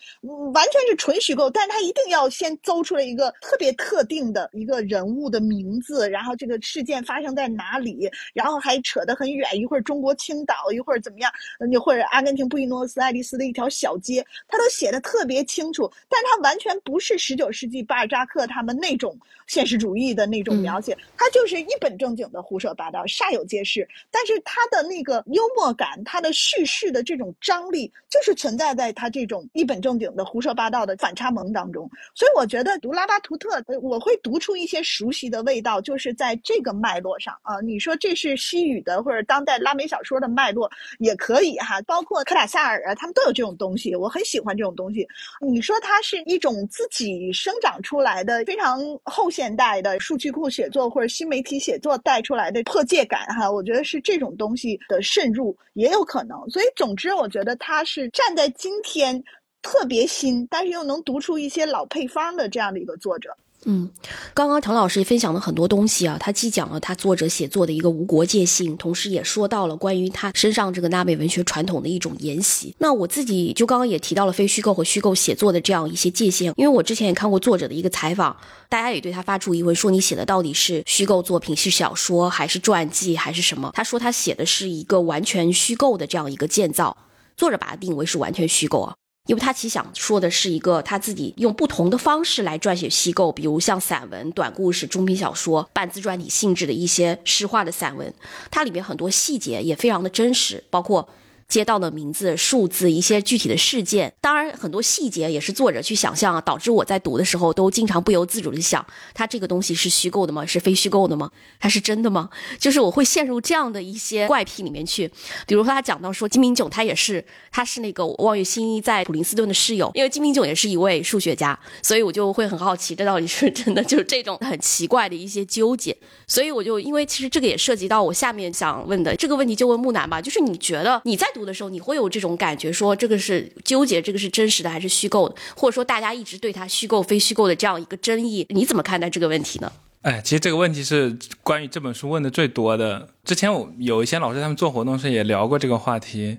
[0.54, 11.32] 完全是纯虚构，但是他一定要先诌出来一个特别特定的一个人物的名字，然后这个事件发生在哪里，然后还扯得很远，一会儿中国青岛，一会儿怎么样，
[11.68, 22.30] 你或者阿根廷布宜诺斯艾利斯的一条小街，他都写的特别清楚，但是他完全不是十九世纪巴尔扎克他们那种现实主义的那种描写，他就是一本正经。
[22.36, 31.90] 的胡说八道，煞有介事，但是他的那个幽默感，他的叙事的这种张力，就是存在在他这种一本正经的胡说八道的反差萌当中。
[32.14, 37.62] 所以我觉得读拉巴图特，我会读出一些熟悉的味道，就是在这个脉络上啊。
[37.62, 40.70] 你说这是西语的或者当代拉美小说的脉络
[41.00, 45.08] 也可以哈，包括科塔萨尔啊，他们都有这种东西，我很喜欢这种东西。
[45.40, 52.25] 你说它是一种自己生长出来的非常后现代的数据库写作或者新媒体写作带。
[52.26, 56.38] 出来的破戒感哈，我觉得是这种东西的渗入也有可能。
[56.50, 59.24] 所以，总之，我觉得他是站在今天
[59.62, 63.38] 特别新，但是又能读出一些老配方的这样的一个作者。
[63.68, 63.90] 嗯，
[64.34, 72.76] 刚刚唐老师也分享了很多东西啊，他既讲了他作者写作的一个无国界性，同时也说到了关于他身上这个纳美文学传统的一种沿袭。
[72.78, 78.38] 那我自己就刚刚也提到了非虚构和虚构写作的这样一些界限，因为我之前也看过作者的一个采访，
[78.70, 83.72] 大家也对他发出疑问，说你写的到底是虚构作品，是小说还是传记还是什么？
[83.74, 86.96] 他说他写的是一个完全虚构的这样一个建造，
[87.36, 88.94] 作者把它定为是完全虚构啊。
[89.26, 98.14] 因为他其实想说的是一个他自己用不同的方式来撰写虚构，比如像散文、短故事、中篇小说、半自传体性质的一些诗化的散文，
[98.52, 101.08] 它里面很多细节也非常的真实，包括。
[101.48, 110.44] 街道的名字、数字、一些具体的事件，当然很多细节也是作者去想象啊，导致我在读的时候都经常不由自主的想，他这个东西是虚构的吗？
[110.46, 111.30] 是非虚构的吗？
[111.60, 112.30] 它是真的吗？
[112.60, 115.08] 就是我会陷入这样的一些怪癖里面去。
[115.46, 123.84] 比如说他讲到说金明炯他也是，他是那个望月新一在普林斯顿的室友，因为金明炯也是一位数学家，所以我就会很好奇，这到底是真的？
[123.86, 125.96] 就是这种很奇怪的一些纠结。
[126.28, 131.28] 所以我就因为其实这个也涉及到我下面想问的这个问题，就问木南吧，就是你觉得你在。
[131.36, 139.72] 读的时候，你会有这种感觉，说这个是纠结，这个是真实的还是虚构的，或者说大家一直对它虚构非虚构的这样一个争议，你怎么看待这个问题呢？
[140.04, 143.10] 哎，其实这个问题是关于这本书问的最多的。
[143.26, 146.38] 之前我有一些老师他们做活动时也聊过这个话题，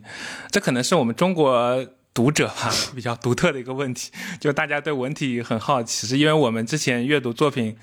[0.50, 7.76] 这可能是我们中国读者哈 比较独特的一个问题，就大家对文体很好奇，是因为我们之前阅读作品。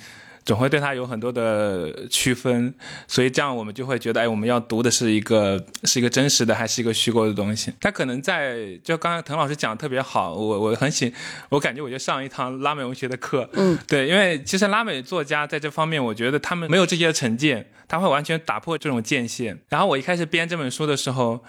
[0.45, 2.73] 总会对它有很多的区分，
[3.07, 7.71] 所以这样我们就会觉得，哎，我们要读的是一个是一个真实的还是一个虚构的东西？
[7.79, 11.13] 他可能在就刚刚滕老师讲的特别好，我我很喜，
[11.49, 19.57] 我感觉我就上一堂拉美文学的课，嗯，对，因为其实拉美作家在这方面，我觉得他们没有这些成见，他会完全打破这种界限。
[19.69, 21.43] 然后我一开始编这本书的时候。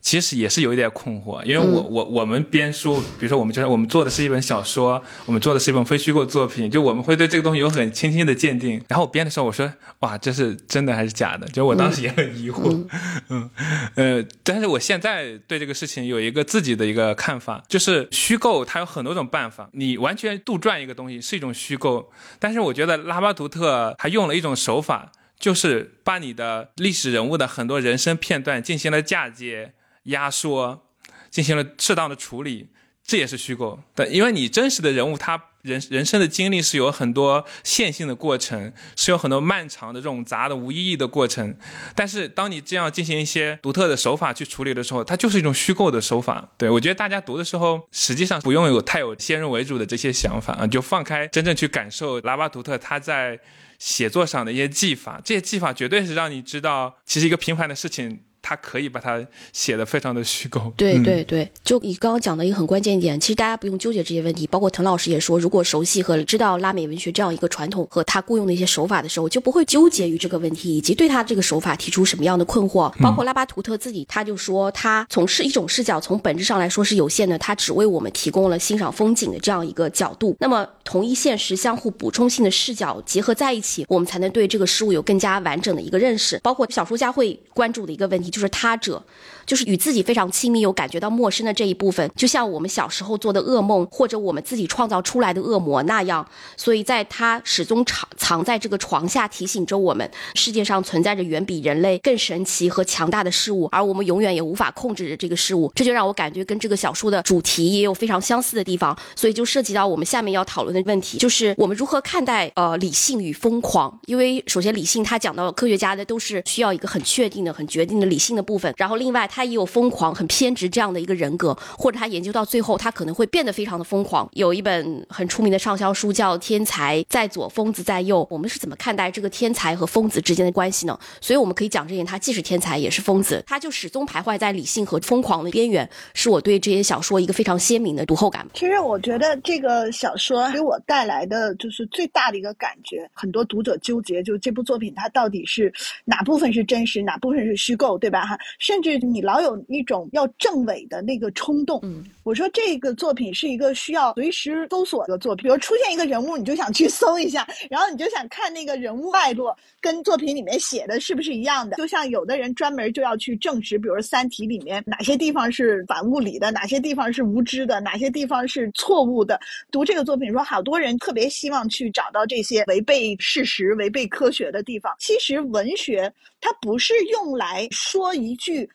[0.00, 8.80] 其实也是有一点困惑，因为我我我们编书，比如说我们就是我们做的是一本小说，我们做的是一本非虚构作品，就我们会对这个东西有很清晰的鉴定。
[8.88, 11.46] 然后我编的时候，我说哇，这是真的还是假的？
[11.48, 12.86] 就我当时也很疑惑，
[13.30, 13.50] 嗯
[13.96, 29.72] 呃，但是我现在对这个事情有一个自己的一个看法，就是虚构它有很多种办法，你完全杜撰一个东西是一种虚构，但是我觉得拉巴图特还用了一种手法，就是把你的历史人物的很多人生片段进行了嫁接。
[30.06, 30.86] 压缩，
[31.30, 32.68] 进行了适当的处理，
[33.04, 33.80] 这也是虚构。
[33.94, 41.58] 但因为你真实的人物，他人人生的经历是有很多线性的过程，是有很多漫长的这种杂的无意义的过程。
[41.96, 46.50] 但是当你这样进行一些独特的手法去处理的时候，它就是一种虚构的手法。
[46.56, 53.40] 对我觉得大家读的时候，实际上不用有太有先入为主的这些想法啊，就放开真正去感受拉巴图特他在
[53.80, 55.20] 写作上的一些技法。
[55.24, 58.20] 这些技法绝对是让你知道，其实一个平凡的事情。
[58.48, 59.20] 他可以把它
[59.52, 64.46] 写的非常的虚构，对对对，就你刚刚讲的一个很关键一点，其实大家不用纠结这些问题。
[64.46, 72.88] 包括滕老师也说，如果熟悉和知道拉美文学这样一个传统和他雇佣的一些手法的时候，就不会纠结于这个问题，以及对他这个手法提出什么样的困惑。
[73.02, 80.36] 包括拉巴图特自己，他就说，他从是一种视角，从本质上来说是有限的，他只为我们提供了欣赏风景的这样一个角度。
[80.38, 86.38] 那么，同一现实相互补充性的视角结合在一起，我们才能对这个事物有更加完整的一个认识。
[86.44, 88.30] 包括小说家会关注的一个问题。
[88.36, 89.02] 就是他者，
[89.46, 96.26] 就是与自己非常亲密又感觉到陌生的这一部分，就像我们小时候做的噩梦，或者我们自己创造出来的恶魔那样。
[96.56, 105.72] 所以，在他始终藏藏在这个床下，提醒着我们，世界上存在着远比人类更神奇和强大的事物，而我们永远也无法控制着这个事物。
[105.74, 108.96] 这就让我感觉跟这个小说的主题也有非常相似的地方。
[109.16, 113.98] 所以，就涉及到我们下面要讨论的问题，就是我们如何看待呃理性与疯狂。
[114.06, 118.36] 因为首先，理性他讲到科学家的都是需要一个很确定的、很决定的理性。
[118.36, 124.26] 的部分，然后另外他也有疯狂、很偏执这样的一个人格，或者他研究到最后，他可能会变得非常的疯狂。
[124.32, 130.98] 有一本很出名的畅销书叫《天才在左，疯子在右》，我们是怎么看待这个天才和疯子之间的关系呢？
[131.20, 138.48] 所以我们可以讲这点，他既是天才也是疯子，他就始终徘徊在理性和疯狂的边缘，是我对这些小说一个非常鲜明的读后感。
[138.54, 145.70] 其实我觉得这个小说给我带来的就是最大的一个感觉，很多读者纠结，就这部作品它到底是
[146.06, 148.24] 哪部分是真实，哪部分是虚构，对吧？
[148.24, 151.80] 哈，甚至你老有一种要证伪的那个冲动。
[151.82, 161.76] 嗯，我说这个作品是一个需要随时搜索的作品，比如出现一个人物，你就想去搜一下，然后你就想看那个人物脉络跟作品里面写的是不是一样的。
[161.76, 169.40] 就像有的人专门就要去证实，比如《三体》里面哪些地方是反物理的，哪些地方是无知的，哪些地方是错误的。
[169.72, 174.94] 读这个作品，说好多人特别希望去找到这些违背事实、违背科学的地方。
[175.00, 176.12] 其实文学。
[176.38, 178.68] 它不是用来说一句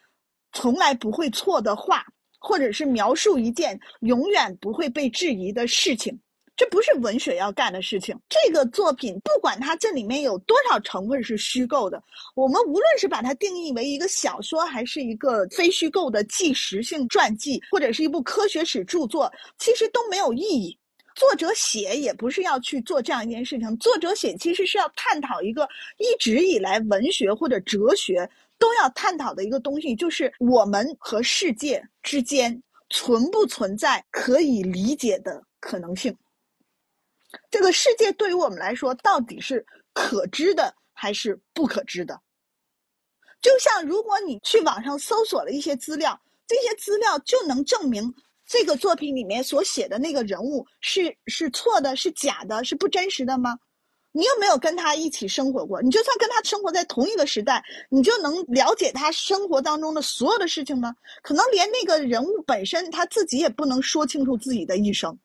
[0.54, 2.06] 从来不会错的话，
[2.40, 6.20] 或者是描述一件永远不会被质疑的事情，
[6.56, 8.18] 这不是文学要干的事情。
[8.28, 12.02] 这个作品不管它这里面有多少成分是虚构的，
[12.36, 20.78] 我们无论是把它定义为一个小说，还是一个非虚构的纪实性传记，或者是一部科学史著作，其实都没有意义。
[21.14, 28.28] 作者写也不是要去做这样一件事情，作者写其实是要探讨一个一直以来文学或者哲学
[28.62, 36.16] 都要探讨的一个东西，就是我们和世界之间存不存在可以理解的可能性。
[37.50, 42.22] 这个世界对于我们来说到底是可知的还是不可知的？
[43.42, 48.14] 就像如果你去网上搜索了一些资料，这些资料就能证明。
[48.46, 53.58] 这个作品里面所写的那个人物是是错的，是假的，是不真实的吗？
[54.14, 55.82] 你有没有跟他一起生活过？
[55.82, 60.94] 你就算跟他生活在同一个时代，你就能了解他生活当中的所有的事情吗？
[61.22, 65.18] 可能连那个人物本身他自己也不能说清楚自己的一生。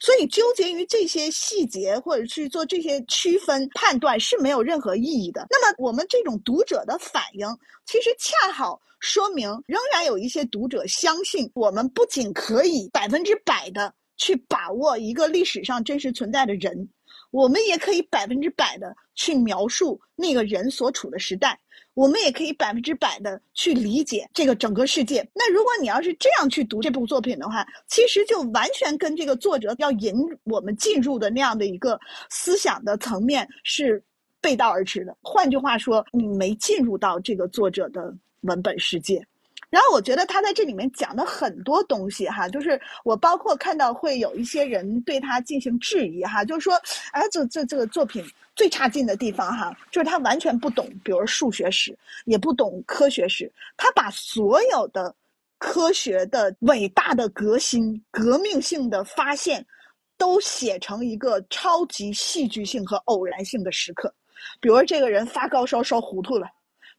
[0.00, 5.44] 所以纠结于这些细节，或者去做这些区分判断是没有任何意义的。
[5.50, 7.48] 那么，我们这种读者的反应，
[7.84, 16.88] 其实恰好说明，仍然有一些读者相信，我们不仅可以百分之百的去把握一个历史上真实存在的人，
[17.30, 21.58] 我们也可以百分之百的去描述那个人所处的时代，
[21.94, 25.28] 我们也可以百分之百的去理解这个整个世界。
[25.34, 30.14] 那如果你要是这样去读这部作品的话，其实就完全跟这个作者要引
[30.44, 34.02] 我们进入的那样的一个思想的层面是
[34.40, 35.16] 背道而驰的。
[35.20, 39.26] 换句话说，你没进入到这个作者的文本世界。
[39.70, 46.74] 然后我觉得他在这里面讲的很多东西哈，就是我包括看到会有一些人对他进行质疑哈，就是说，
[47.12, 48.24] 哎，这这这个作品
[48.56, 55.14] 最差劲的地方哈，就是他完全不懂，比如数学史，也不懂科学史，他把所有的
[55.58, 59.64] 科学的伟大的革新、革命性的发现，
[60.16, 64.10] 都写成一个超级戏剧性和偶然性的时刻，
[64.60, 66.48] 比如这个人发高烧烧糊涂了。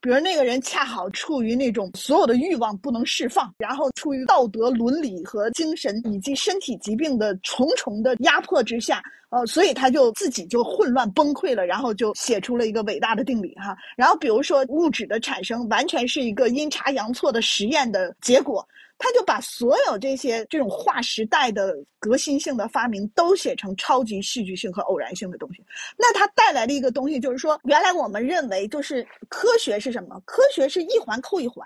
[0.02, 13.78] 比如那个人恰好处于那种所有的欲望不能释放，然后处于道德伦理和精神以及身体疾病的重重的压迫之下，呃，所以他就自己就混乱崩溃了，然后就写出了一个伟大的定理哈。
[13.98, 18.66] 然后比如说物质的产生完全是一个阴差阳错的实验的结果。
[19.00, 25.66] 他就把所有这些这种划时代的革新性的发明都写成超级戏剧性和偶然性的东西，
[25.98, 30.22] 那它带来的一个东西就是说，原来我们认为就是科学是什么？
[30.26, 31.66] 科学是一环扣一环，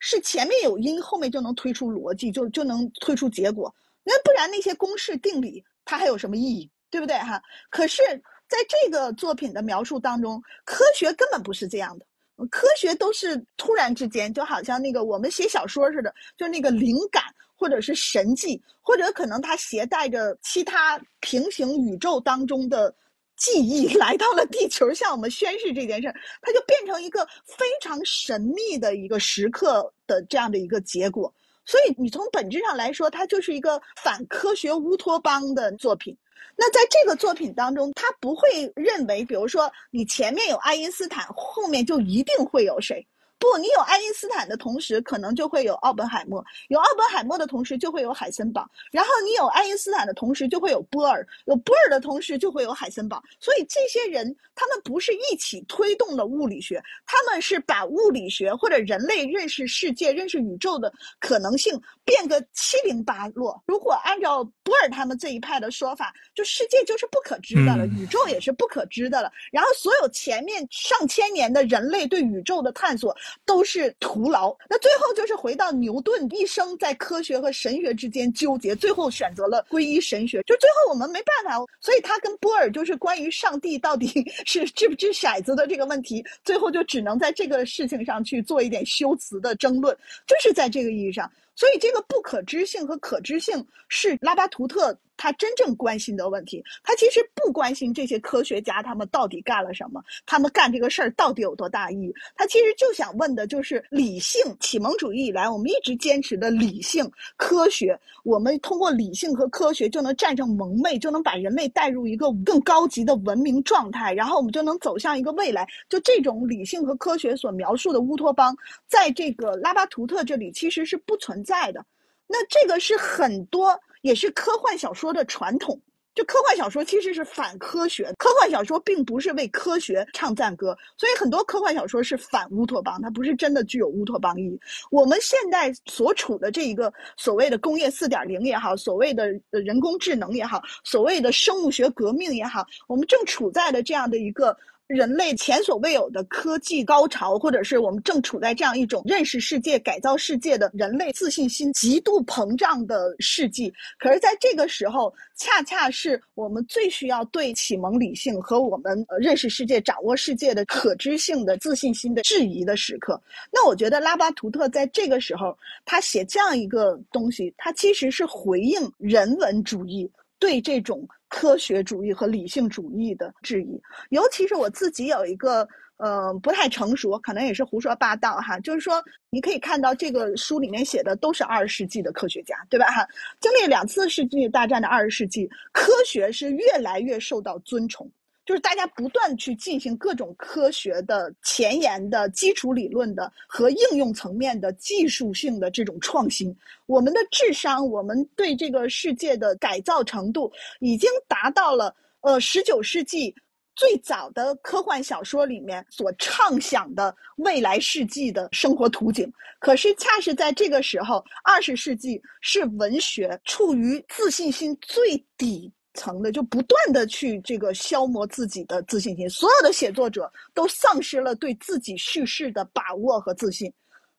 [0.00, 3.72] 是前面有因，后面就能推出逻辑，就就能推出结果。
[4.02, 6.70] 那不然那些公式定理它还有什么意义？
[6.90, 7.42] 对不对哈？
[7.70, 8.02] 可是
[8.48, 12.06] 在这个作品的描述当中，科学根本不是这样的。
[12.48, 17.22] 科学都是突然之间，就好像那个我们写小说似的，就那个灵感
[17.56, 22.94] 或者是神迹，或者可能它携带着其他平行宇宙当中的
[23.36, 31.32] 记忆 来到了地球，向我们宣示这件事儿，它就变成一个非常神秘的一个时刻的这样的一个结果。
[31.64, 36.16] 所以你从本质上来说，它就是一个反科学乌托邦的作品。
[36.56, 43.06] 那在这个作品当中，他不会认为，比如说你前面有爱因斯坦，后面就一定会有谁。
[43.42, 48.70] 不，你有爱因斯坦的同时，可能就会有奥本海默；有奥本海默的同时，就会有海森堡。
[48.92, 53.20] 然后你有爱因斯坦的同时，就会有波尔；有波尔的同时，就会有海森堡。
[53.40, 63.60] 所以这些人，他们不是一起推动了物理学，他们是把物理学或者人类认识世界、认识宇宙的可能性变个七零八落。
[63.66, 69.32] 如果按照波尔他们这一派的说法，就世界就是不可知的了，宇宙也是不可知的了。
[69.50, 73.12] 然后所有前面上千年的人类对宇宙的探索。
[73.44, 74.56] 都是徒劳。
[74.68, 80.42] 那最后就是回到牛顿一生在科学和神学之间纠结，最后选择了皈依神学。
[80.42, 84.08] 就最后我们没办法，所以他跟波尔就是关于上帝到底
[84.46, 91.30] 是掷不掷骰子的这个问题，最后就只能在这个事情上去做一点修辞的争论，就是在这个意义上。
[91.54, 96.64] 所以，这个不可知性和可知性是拉巴图特他真正关心的问题。
[96.82, 102.14] 他其实不关心这些科学家他们到底干了什么，他们干这个事儿到底有多大意义。
[102.34, 104.42] 他其实就想问的就是理性。
[104.60, 115.68] 启蒙主义以来，我们一直坚持的理性科学，我们通过理性和科学就能战胜蒙昧，就能把人类带入一个更高级的文明状态，然后我们就能走向一个未来。
[115.88, 118.56] 就这种理性和科学所描述的乌托邦，
[118.86, 121.42] 在这个拉巴图特这里其实是不存。
[121.42, 121.84] 在的，
[122.28, 125.80] 那这个是很多也是科幻小说的传统。
[126.14, 134.60] 就科幻小说其实是反科学，科幻小说并不是为科学唱赞歌，所以很多科幻小说是反乌托邦，它不是真的具有乌托邦意义。
[134.90, 144.54] 我们现在所处的这一个所谓的工业四点零也好，所谓的人工智能也好，所谓的生物学革命也好，我们正处在的这样的一个。
[144.88, 153.72] 人类前所未有的科技高潮，或者是我们正处在这样一种认识世界、改造世界的人类自信心极度膨胀的世纪。
[153.98, 163.18] 可是，在这个时候，恰恰是我们最需要对启蒙理性和我们认识世界、掌握世界的可知性的自信心的质疑的时刻。
[163.50, 165.56] 那我觉得拉巴图特在这个时候，
[165.86, 171.08] 他写这样一个东西，他其实是回应人文主义对这种。
[171.32, 173.80] 科学主义和理性主义的质疑，
[174.10, 175.66] 尤其是我自己有一个
[175.96, 183.08] 呃不太成熟，可能也是胡说八道哈，就是说你可以看到这个书里面写的都是二十世纪的科学家，对吧哈？
[183.40, 188.06] 经历两次世界大战的二十世纪，科学是越来越受到尊崇。
[188.44, 196.54] 就是大家不断去进行各种科学的前沿的基础理论的和应用层面的技术性的这种创新，
[196.86, 203.34] 我们的智商，我们对这个世界的改造程度，已经达到了呃十九世纪
[203.76, 209.32] 最早的科幻小说里面所畅想的未来世纪的生活图景。
[209.60, 215.72] 可是恰是在这个时候，二十世纪是文学处于自信心最底。
[215.94, 219.28] 层的，就不断的去这个消磨自己的自信心。
[219.28, 223.72] 所有的写作者都丧失了对自己叙事的把握和自信。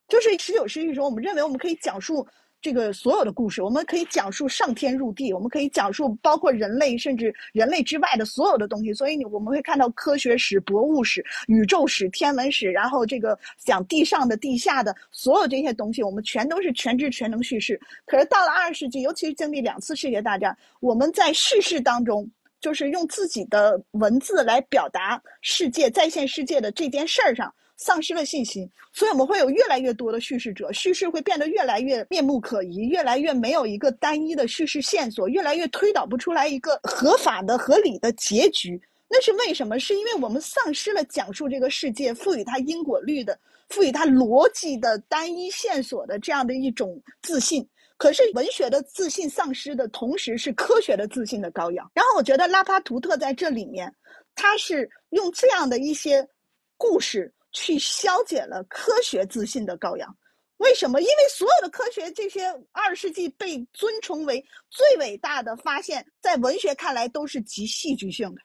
[0.08, 2.28] 就是十九世纪中，我们认为我们可以讲述。
[2.64, 8.94] 这个所有的故事，我们可以讲述上天入地，我们可以讲述包括人类甚至人类之外的所有的东西。
[8.94, 17.78] 所以，你我们会看到科学史、博物史、宇宙史、天文史，然后这个讲地上的、地下的所有这些东西，我们全都是全知全能叙事。
[18.06, 22.26] 可是到了二十世纪，尤其是经历两次世界大战，我们在叙事当中，
[22.62, 27.54] 就是用自己的文字来表达世界在线世界的这件事儿上。
[27.78, 38.82] 丧失了信心，所以我们会有越来越多的叙事者，叙事会变得越来越面目可疑，越来越没有一个单一的叙事线索，越来越推导不出来一个合法的、合理的结局。
[39.10, 39.80] 那是为什么？
[39.80, 43.38] 是因为我们丧失了讲述这个世界、赋予它因果律的、
[43.70, 47.68] 赋予它逻辑的单一线索的这样的一种自信。
[47.98, 51.90] 可是文学的自信丧失的同时，是科学的自信的羔羊。
[51.94, 53.94] 然后我觉得拉帕图特在这里面，
[54.36, 56.28] 他是用这样的一些
[56.76, 57.32] 故事。
[57.54, 60.14] 去消解了科学自信的羔羊，
[60.58, 61.02] 为什么？
[61.02, 68.42] 因为所有的科学这些二世纪被尊崇为最伟大的发现，在文学看来都是极戏剧性的。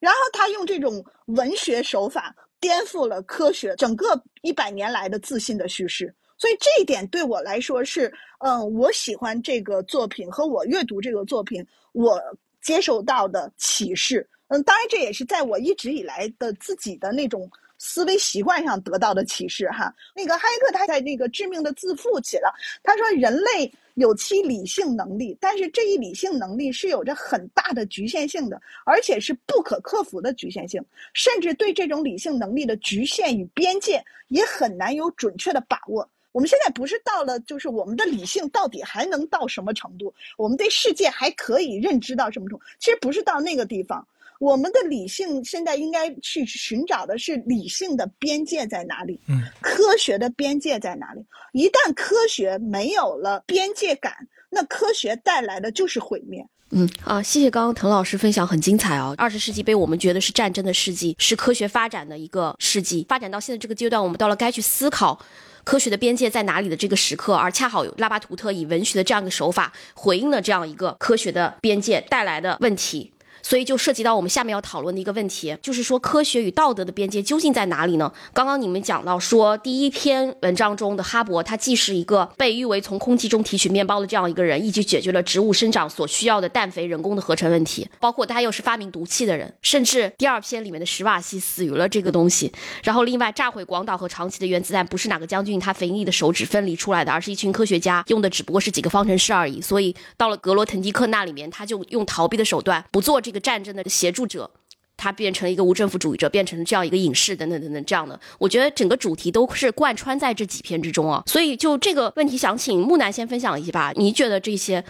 [0.00, 12.20] 然后他用这种文学手法颠覆了科学整个一百年来的自信的叙事，所以这一点对我来说是，嗯，我喜欢这个作品和我阅读这个作品，我
[12.62, 14.28] 接受到的启示。
[14.48, 17.50] 嗯，当然这也是在我一直以来的自己的那种。
[17.78, 36.08] 思维习惯上得到的启示哈，那个哈耶克他在那个致命的自负起了，他说人类有其理性能力，但是这一理性能力是有着很大的局限性的，而且是不可克服的局限性，甚至对这种理性能力的局限与边界也很难有准确的把握。
[36.32, 40.12] 我们现在不是到了，就是我们的理性到底还能到什么程度？
[40.36, 42.64] 我们对世界还可以认知到什么程度？
[42.80, 44.04] 其实不是到那个地方。
[44.40, 49.20] 我们的理性现在应该去寻找的是理性的边界在哪里？
[49.28, 51.24] 嗯，科学的边界在哪里？
[51.52, 54.12] 一旦科学没有了边界感，
[54.50, 56.44] 那科学带来的就是毁灭。
[56.70, 59.14] 嗯啊，谢谢刚刚滕老师分享，很精彩哦。
[59.16, 63.06] 二十世纪被我们觉得是战争的世纪，是科学发展的一个世纪。
[63.08, 65.16] 发展到现在这个阶段，我们到了该去思考
[65.62, 73.12] 科学的边界在哪里的这个时刻，而恰好拉巴图特以文学的这样一个手法回应了这样一个科学的边界带来的问题。
[73.44, 78.10] 所以就涉及到我们下面要讨论的一个问题，就是说科学与道德的边界究竟在哪里呢？
[78.32, 92.50] 刚刚你们讲到说，第一篇文章中的哈勃，他既是一个被誉为从空气中提取面包的这样一个人，一举解决了植物生长所需要的氮肥人工的合成问题，包括他又是发明毒气的人，甚至第二篇里面的史瓦西死于了这个东西。
[92.82, 99.60] 然后另外炸毁广岛和长崎的原子弹，不是哪个将军他肥腻的手指分离出来的，而是一群科学家用的只不过是几个方程式而已。
[99.60, 103.33] 所以到了格罗滕迪克那里面，他就用逃避的手段，不做这。
[103.34, 104.48] 一个战争的协助者，
[104.96, 108.18] 他变成了一个无政府主义者，变成了这样一个隐士等等等等这样的。
[108.38, 111.20] 我觉得整个主题都是贯穿在这几篇之中啊。
[111.26, 113.92] 所以就这个问题，想请木南先分享一下吧。
[113.96, 114.84] 你觉得这些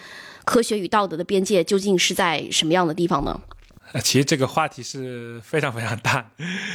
[0.45, 3.41] 科学与道德的边界究竟是在什么样的地方呢？
[4.05, 6.31] 其实这个话题是非常非常大。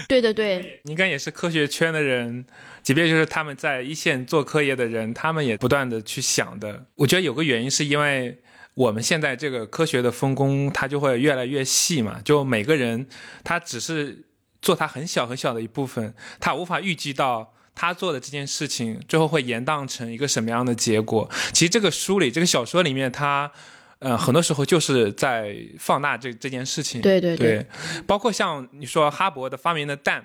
[0.08, 2.44] 对对对，应该也是科学圈的人，
[2.82, 6.86] 即便就是他们在一线做科研的人，他们也不断的去想的。
[6.96, 8.40] 我觉得有个原因是因为。
[8.80, 12.22] 我们现在这个科学的分工，它就会越来越细嘛。
[12.24, 13.06] 就每个人，
[13.44, 14.26] 他只是
[14.62, 21.30] 做他很小很小的一部分，他无法预计到他做的这件事情最后会延宕成一个什么样的结果。
[21.52, 23.52] 其实这个书里，这个小说里面，他，
[24.00, 27.02] 呃，很多时候就是在放大这这件事情。
[27.02, 27.66] 对对对，
[28.08, 30.24] 包括像你说哈勃的发明的氮。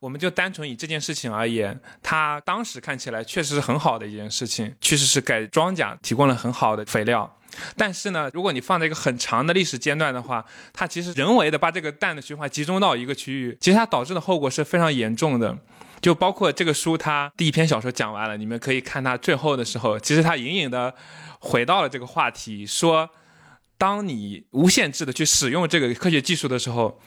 [0.00, 7.36] 我们就单纯以这件事情而言，它当时看起来确实是很好的一件事情，确实是给庄稼提供了很好的肥料。
[7.76, 10.42] 但是呢，如果你放在一个很长的历史阶段的话，
[10.72, 15.58] 它其实人为的把这个氮的循环集中到一个区域，其实它导致的后果是非常严重的。
[16.00, 20.94] 就包括这个书，它第一篇小说讲完了，你们可以看它最后的时候，其实它隐隐的
[21.40, 23.10] 回到了这个话题，说
[23.76, 26.98] 当你无限制的去使用这个科学技术的时候。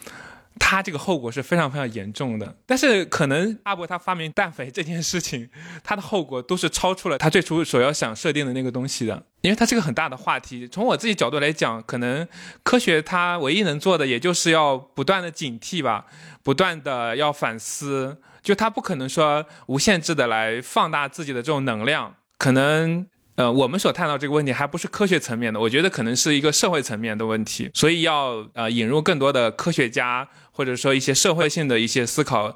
[0.59, 5.49] 它这个后果是非常非常严重的，但是可能阿伯他发明氮肥这件事情，
[5.83, 10.67] 它的后果都是超出了他最初所要想设定的那个东西的， 因为它是个很大的话题。
[10.67, 12.27] 从我自己角度来讲，可能
[12.63, 16.05] 科学它唯一能做的，也就是要不断的警惕吧，
[16.43, 23.07] 不断的要反思，就它不可能说无限制的来放大自己的这种能量，可能。
[23.35, 32.55] 呃，我们所探讨这个问题还不是科学层面的，我觉得可能是一个社会层面的问题，所以要呃引入更多的科学家或者说一些社会性的一些思考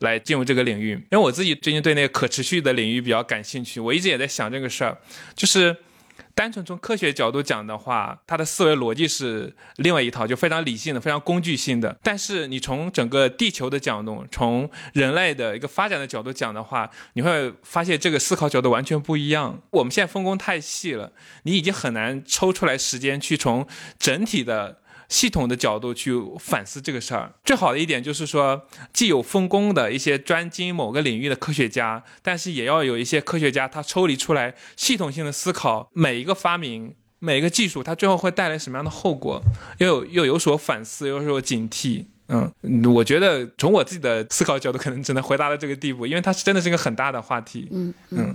[0.00, 0.92] 来进入这个领域。
[1.12, 4.98] 因为我自己最近对那个可持续的领域比较感兴趣，我一直也在想这个事儿，
[5.36, 5.76] 就是
[6.34, 11.96] 单纯从科学角度讲的话，它的思维逻辑是另外一套，就非常理性的、非常工具性的。
[12.02, 19.62] 但是你从整个地球的角度，从人类的一个发展的角度讲的话，你会发现这个思考角度完全不一样。
[19.70, 21.12] 我们现在分工太细了，
[21.44, 23.66] 你已经很难抽出来时间去从
[23.98, 24.80] 整体的。
[25.08, 39.42] 系统的角度去反思这个事儿，最好的一点就是说，既有分工的一些专精某个领域的科学家，但是也要有一些科学家他抽离出来，系统性的思考每一个发明、每一个技术，它最后会带来什么样的后果，
[39.78, 42.04] 又有又有所反思，又有所警惕。
[42.28, 42.50] 嗯，
[42.94, 47.68] 我觉得从我自己的思考角度，可能只能回答到这个地步，因为它是真的是一个很大的话题。
[47.70, 48.34] 嗯嗯。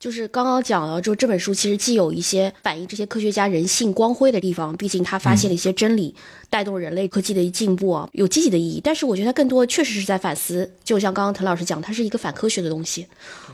[0.00, 6.14] 就是刚刚讲了，就这本书其实既有一些反映这些科学家人性光辉的地方，毕竟他发现了一些真理，
[6.48, 8.80] 带动人类科技的进步啊，有积极的意义。
[8.82, 13.06] 但是我觉得它更多确实是在反思，就像刚刚滕老师讲，它是一个反科学的东西，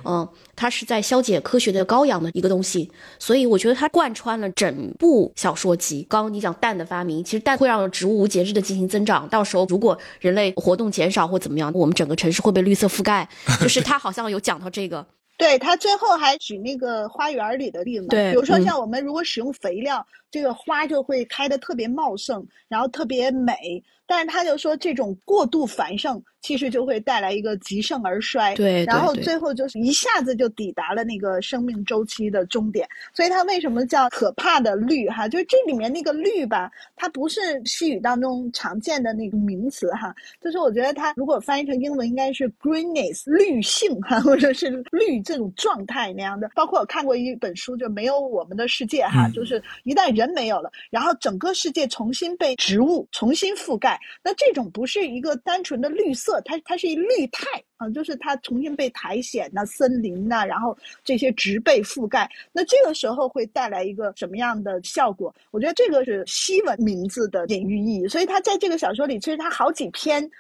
[0.05, 2.89] 嗯，它是在消解科学的羔羊的一个东西。
[3.19, 6.07] 所以我觉得它贯穿了整部小说集。
[6.09, 13.29] 刚刚你讲氮的发明，其实氮会让植物无节制的进行增长，到时候如果人类活动减少或怎么样，我们整个城市会被绿色覆盖。
[13.61, 15.05] 就是他好像有讲到这个。
[15.37, 23.83] 对他最后还举那个花园里的例子，对，比如说像我们如果使用肥料，这个花就会开得特别茂盛，然后特别美。
[24.09, 32.89] 但是他就说，这种过度繁盛其实就会带来一个极盛而衰，对，然后最后就是一下子就抵达了那个生命周期的终点。
[33.13, 35.09] 所以它为什么叫可怕的绿？
[35.09, 46.49] 哈，就是这里面那个绿吧，它不是西语当中常见的那个名词哈，就是我觉得它如果翻译成英文应该是 greenness 绿性哈，或者是绿这种状态那样的。
[46.55, 53.99] 包括我看过一本书，就没有我们的世界哈，就是一旦人没有了，然后整个世界重新被植物重新覆盖。
[54.23, 62.31] 那这种不是一个单纯的绿色，它它是一绿态啊，就是它重新被苔藓呐、森林呐，然后这些植被覆盖。
[62.53, 65.35] 那这个时候会带来一个什么样的效果？
[65.51, 68.09] 我觉得这个是西文名字的隐喻意义。
[68.09, 70.31] 所以他在这个小说里，其实他好几篇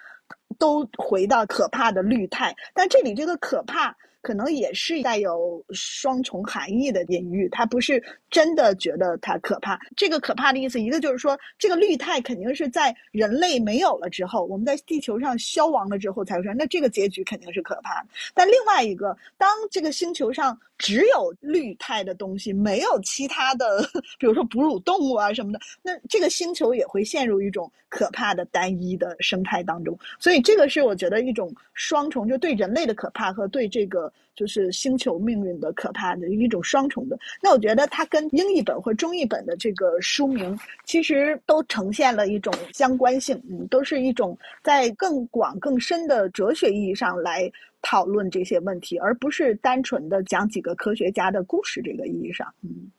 [0.59, 3.97] 都回到可怕的绿态，但这里这个可怕。
[4.27, 9.79] 可能也是带有双重含义的隐喻，他不是真的觉得它可怕。
[9.95, 18.05] 这个可怕的意思，一个就是说，这个绿态肯定是在人类没有了之后，我们在地球上消亡了之后才会说，那这个结局肯定是可怕。
[18.35, 29.99] 但另外一个，当这个星球上只有绿态的东西，没有其他的， 比如说哺乳动物啊什么的，那这个星球也会陷入一种可怕的单一的生态当中。
[30.19, 34.13] 所以这个是我觉得一种双重，就对人类的可怕和对这个。
[34.37, 40.55] 就是星球命运的可怕的一种双重的，那我觉得它跟英译本或中译本的这个书名
[40.85, 47.51] 其实都呈现了一种相关性，嗯，都是一种在更广更深的哲学意义上来
[47.89, 52.91] 讨论这些问题，而不是单纯的讲几个科学家的故事这个意义上，嗯。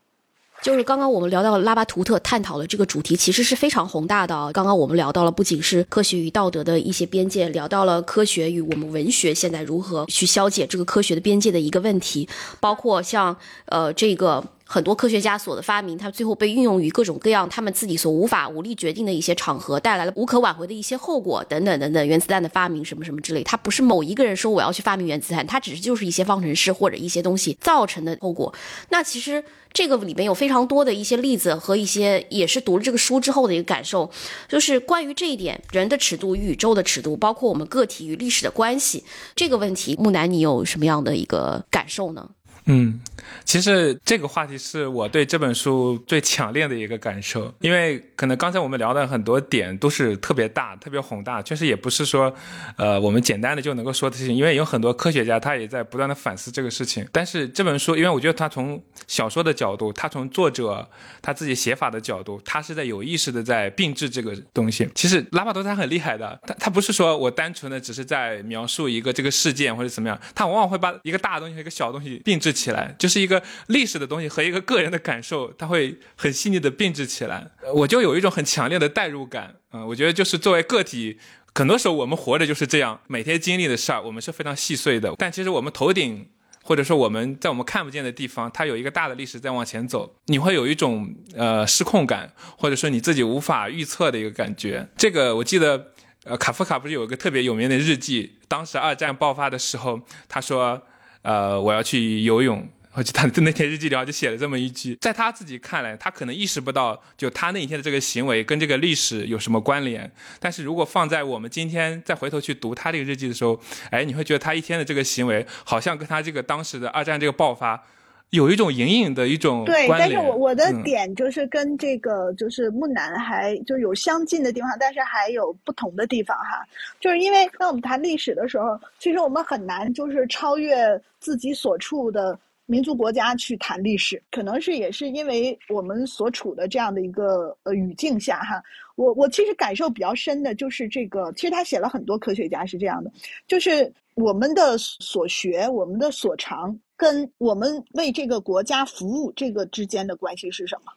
[0.61, 4.51] 就是刚刚我们聊到拉巴图特探讨的这个主题，其实是非常宏大的。
[4.53, 12.27] 刚刚我们聊到了不仅是科学与道德的一些边界，聊到了科学与我们文学现在如何去消解这个科学的边界的一个问题，
[12.59, 13.35] 包括像
[13.65, 14.43] 呃这个。
[14.67, 22.05] 很多科学家所的发明，它最后被运用于各种各样他们自己所无法无力决定的一些场合，带来了无可挽回的一些后果，等等等等。
[22.05, 28.53] 原子弹的发明，什么什么之类，它不是某一个人说我要去发明原子弹，它只是就是一些方程式或者一些东西造成的后果。
[28.89, 34.11] 那其实这个里面有非常多的一些例子和一些也是读了这个书之后的一个感受，
[34.49, 39.03] 就是关于这一点，人的尺度与宇宙的尺度，包括我们个体与历史的关系
[39.35, 42.29] 这个问题，木南，你有什么样的一个感受呢？
[42.69, 42.99] 嗯，
[43.45, 52.33] 其实这个话题是我对这本书最强烈的一个感受，因为可能刚才我们聊的很多点都是特别大、特别宏大，确实也不是说，
[52.75, 54.35] 呃，我们简单的就能够说的事情。
[54.35, 57.07] 因为有很多科学家他也在不断的反思这个事情。
[57.13, 60.85] 但是这本书，因为我觉得他从小说的角度，他从作者
[61.21, 64.89] 他自己写法的角度，他是在有意识的在并置这个东西。
[64.93, 72.56] 其实拉巴多他很厉害的，他他不是说我单纯的只是在描述一个这个事件或者怎么样，他往往会把一个大东西和一个小东西并置。
[72.57, 77.47] 起来就是一个历史的东西和一个个人的感受，它会很细腻的并置起来。
[77.73, 81.19] 我就有一种很强烈的代入感，嗯，我觉得就是作为个体，
[81.53, 85.13] 很多时候我们活着就是这样，每天经历的事儿，我们是非常细碎的。
[85.17, 86.27] 但其实我们头顶，
[86.63, 94.87] 或者说我们在我们看不见的地方，它有一个大的历史在往前走，你会有一种呃失控感，或者说你自己无法预测的一个感觉。
[94.97, 95.91] 这个我记得，
[96.25, 100.81] 呃，卡夫卡不是有一个特别有名的日记，当时二战爆发的时候，他说。
[101.27, 110.09] 呃，我要去游泳，我记得他那天日记里就写了这么一句， 在他自己看来，他可能意识不到，就他那一天的这个行为跟这个历史有什么关联。
[110.39, 113.59] 但是如果放在我们今天再回头去读他这个日记的时候，
[113.91, 117.83] 哎，你会觉得他一天的这个行为，好像跟他这个当时的二战这个爆发，
[118.31, 126.65] 有一种隐隐的一种对，但是我我的嗯点就是跟这个就是木南还就有相近的地方，但是还有不同的地方哈。
[126.99, 132.37] 就是因为当我们谈历史的时候，其实我们很难就是超越自己所处的
[132.67, 138.61] 民族国家去谈历史，可能是也是因为我们所处的这样的一个呃语境下哈。
[138.95, 143.11] 我我其实感受比较深的就是这个，其实他写了很多科学家是这样的，
[143.47, 150.91] 就是我们的所学，我们的所长，跟我们为这个国家服务这个之间的关系是什么？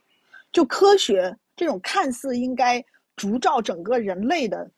[0.52, 4.68] 就科学这种看似应该烛照整个人类的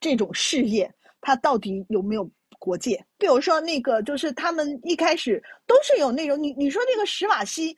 [0.00, 2.28] 这种事业，它到底有没有
[2.64, 3.04] 国界？
[3.18, 7.76] 比如说那个，就是他们一开始都是有那种，你你说那个史瓦西。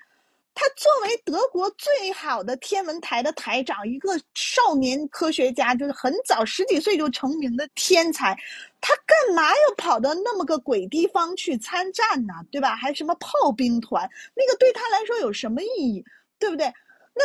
[0.56, 8.36] 他作为德国最好的天文台的台长，一个少年科学家，就是很早十几岁就成名的天才，
[8.80, 12.34] 他干嘛要跑到那么个鬼地方去参战呢？
[12.52, 12.76] 对吧？
[12.76, 16.04] 还什么炮兵团，那个对他来说有什么意义？
[16.38, 16.72] 对不对？
[17.16, 17.24] 那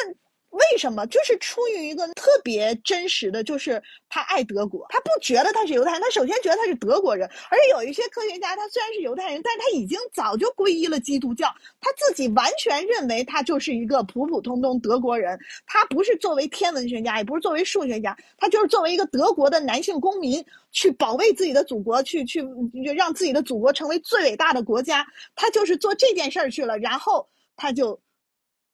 [0.50, 1.06] 为什么？
[1.08, 7.30] 就是出于一个特别真实的，就是他爱德国，他不觉得他是犹太人，他首先觉得他是德国人。
[7.52, 11.47] 而且有一些科学家，他虽然是犹太人，但是他已经早就皈依了基督教，
[11.80, 15.38] 他自己完全认为他就是一个普普通通德国人。
[15.68, 22.43] 他不是作为天文学家，也不是作为数学家，他就是作为一个德国的男性公民去保卫自己的祖国，去去
[22.95, 25.06] 让自己的祖国成为最伟大的国家。
[25.36, 28.00] 他就是做这件事儿去了，然后他就。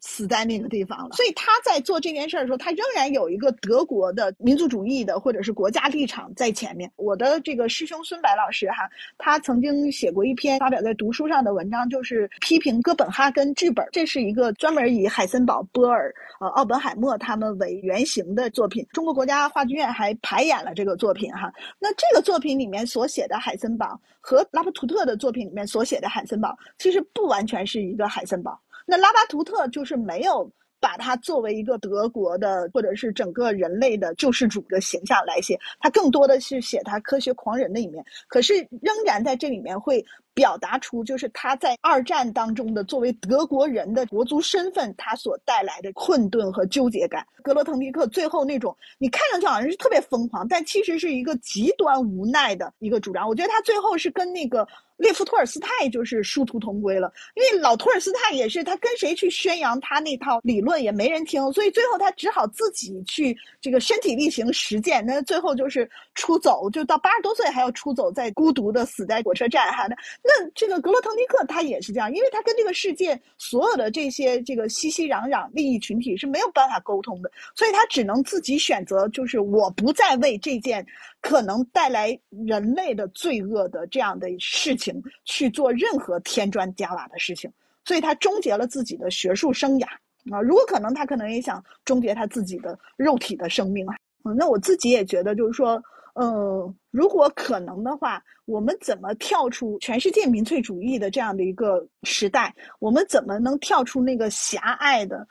[0.07, 6.89] 死在那个地方了，所以他在做这件事儿的时候，他仍然有一个德国的民族主义的或者是国家立场在前面。
[6.95, 8.87] 我的这个师兄孙白老师哈，
[9.17, 13.83] 他曾经写过一篇发表在读书上的文章，就是批评哥本哈根剧本。
[13.91, 18.85] 这是一个专门以海森堡、波尔、呃奥本海默他们为原型的作品。
[18.93, 21.51] 中国国家话剧院还排演了这个作品哈。
[21.79, 28.59] 那这个作品里面所写的海森堡和拉普图特的作品里面所写的海森堡，其实不完全是一个海森堡。
[28.85, 38.05] 那拉巴图特就是没有把他作为一个德国的或者是整个人类的救世主的形象来写，他更多的是写他科学狂人的一面。
[38.27, 40.05] 可是仍然在这里面会
[40.35, 47.25] 表达出，就是他在二战当中的作为德国人的国族身份，他所带来的困顿和纠结感。
[47.41, 53.27] 格罗滕迪克最后那种你看上去好像是特别疯狂，但其实是一个极端无奈的一个主张。
[53.27, 54.67] 我觉得他最后是跟那个。
[54.97, 65.05] 列夫·托尔斯泰就是殊途同归了，因为老托尔斯泰也是他跟谁去宣扬他那套理论也没人听，所以最后他只好自己去这个身体力行实践。
[65.05, 69.85] 那最后就是出走，就到八十多岁还要出走，在孤独的死在火车站哈。
[70.27, 80.83] 那这个格罗滕迪克他也是这样，因为他跟这个世界所有的这些这个熙熙攘攘利益群体是没有办法沟通的，所以他只能自己选择，就是我不再为这件
[81.21, 84.95] 可能带来人类的罪恶的这样的事情。
[85.25, 87.51] 去做任何添砖加瓦的事情，
[87.83, 89.85] 所以他终结了自己的学术生涯
[90.31, 90.41] 啊！
[90.41, 93.95] 如果可能，他可能也想终结他自己的肉体的生命啊！
[94.23, 95.81] 嗯，那我自己也觉得，就是说，
[96.17, 102.55] 嗯，如果可能的话，我们怎么跳出全世界民粹主义的这样的一个时代？
[102.79, 105.27] 我们怎么能跳出那个狭隘的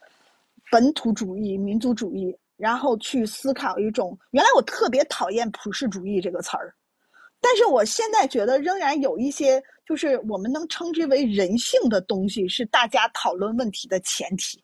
[0.71, 4.19] 本土主义、民族主义，然后去思考一种？
[4.33, 6.75] 原来我特别讨厌普世主义这个词儿。
[7.41, 14.64] 但是我现在觉得，仍然有一些就是我们能称之为人性的东西，是大家讨论问题的前提。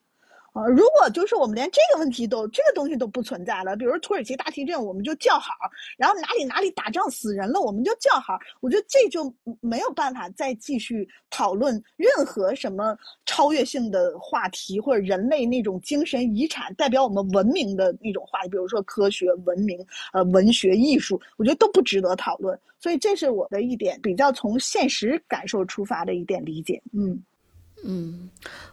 [0.68, 5.52] 如果就是我们连这个问题都这个东西都不存在了，比如土耳其大地震，我们就叫好；
[5.96, 8.38] 然后哪里哪里打仗死人了，我们就叫好。
[8.60, 12.96] 我觉得这就没有办法再继续讨论任何什么
[13.26, 19.78] 超越性的话题，或者人类那种精神遗产代表我们文明的那种话题，比如说科学、文明、
[20.12, 22.58] 呃文学、艺术，我觉得都不值得讨论。
[22.78, 26.82] 所以这是我的一点比较从现实感受出发的一点理解。
[26.92, 27.22] 嗯
[27.84, 28.28] 嗯。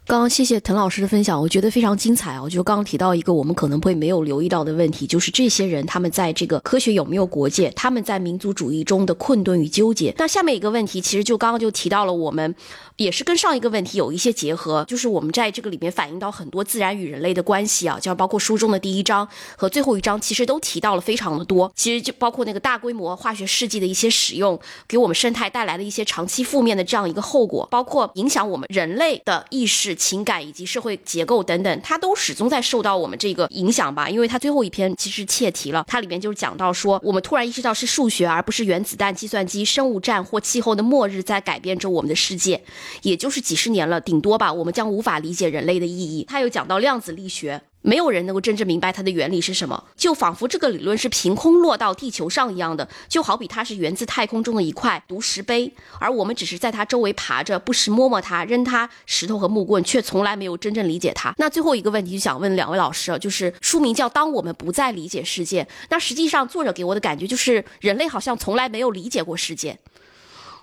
[0.06, 2.42] 刚刚谢谢滕老师的分享，我觉得非常精彩啊！
[2.42, 7.70] 我觉得刚刚提到一个我们可能会没有留意到的问题，就是这些人他们在这个科学有没有国界？
[7.72, 10.16] 他们在民族主义中的困顿与纠结。
[10.18, 12.56] 那下面一个问题，其实就刚刚就提到了，我们
[12.96, 19.28] 也是跟上一个问题有一些结合，就是我们在这个里面反映到很多自然与人类的关系啊，就包括书中的第一章
[19.58, 21.70] 和最后一章，其实都提到了非常的多。
[21.76, 29.96] 其实就包括那个大规模化学试剂的一些使用，给我们生态带来的一些长期负面的这样一个后果，包括影响我们人类的意识。
[29.98, 34.10] 情感以及社会结构等等，它都始终在受到我们这个影响吧。
[34.10, 42.64] 因为它最后一篇其实切题了，它里面就是讲到说，我们突然意识到是数学而不是原子弹、计算机、生物战或气候的末日在改变着我们的世界，
[43.02, 46.26] 也就是几十年了，顶多吧，我们将无法理解人类的意义。
[46.30, 47.62] 他又讲到量子力学。
[47.88, 61.34] 没有人能够真正明白它的原理是什么，就仿佛这个理论是凭空落到地球上一样的，就好比它是源自太空中的一块毒石碑，而我们只是在它周围爬着，不时摸摸它，扔它石头和木棍，却从来没有真正理解它。
[61.38, 69.80] 那最后一个问题就想问两位老师，就是书名叫《当我们不再理解世界》，那实际上作者给我的感觉就是人类好像从来没有理解过世界。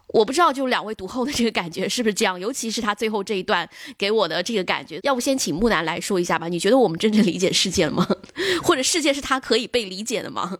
[0.08, 2.38] 我不知道，就两位读后的这个感觉是不是这样？
[2.38, 6.46] 尤其是他最后这一段给我的这个感觉，要不先请木南来说一下吧？
[6.46, 8.06] 你觉得我们真正理解世界了吗？
[8.62, 10.58] 或者世界是他可以被理解的吗？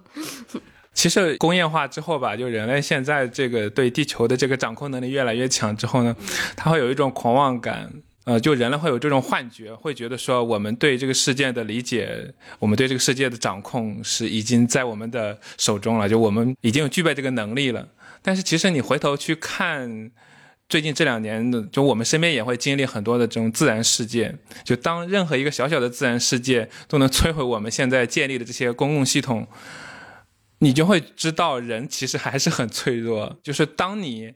[0.92, 6.16] 其实工业化之后吧，就人类现在这个对地球的这个掌控能力越来越强之后呢，
[6.56, 7.92] 他会有一种狂妄感，
[8.24, 17.86] 呃，就人类会有这种幻觉，会觉得说我们对这个世界的理解，我们对这个世界的掌控是已经在我们的手中了，就我们已经具备这个能力了。
[18.26, 20.10] 但是其实你回头去看，
[20.66, 24.38] 最近这两年的，就我们身边也会经历很多的这种自然事件。
[24.64, 29.46] 就当任何一个小小的自然事件都能摧毁我们现在建立的这些公共系统，
[30.60, 33.38] 你就会知道人其实还是很脆弱。
[33.42, 34.32] 就是当你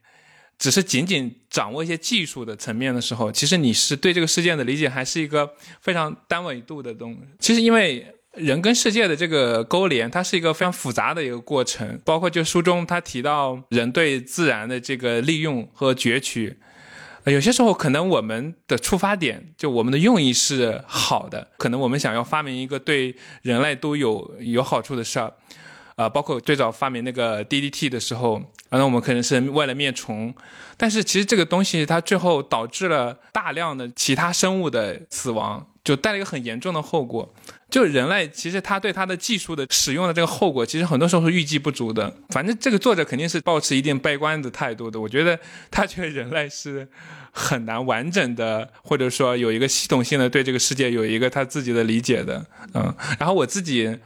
[0.59, 7.21] 只是仅仅掌握一些技术的层面的时候，其实你是对这个事件的理解还是一个非常单维度的东西。
[7.41, 8.15] 其实因为。
[8.35, 12.01] 人跟世界的这个勾连，它是一个非常复杂的一个过程。
[12.05, 16.57] 包括就书中他提到人对自然的这个利用和攫取，
[17.25, 25.33] 有些时候可能我们的出发点，就我们的用意是好的，可能我们想要发明一个对人类都有有好处的事儿，
[25.97, 28.37] 啊，包括最早发明那个 DDT 的时候，
[28.69, 30.33] 啊那我们可能是为了灭虫，
[30.77, 37.35] 但是其实这个东西它最后导致了大量的其他生物的死亡，就带了一个很严重的后果。
[37.71, 42.15] 就人类其实他对他的技术的使用的这个后果，其实很多时候是预计不足的。
[42.29, 45.01] 反正这个作者肯定是保持一定悲观的态度的。
[45.01, 45.39] 我觉得
[45.71, 46.87] 他觉得人类是
[47.33, 52.45] 很难完整的，或者说有一个系统性的对这个世界有一个他自己的理解的。
[52.75, 53.99] 嗯，然后我自己。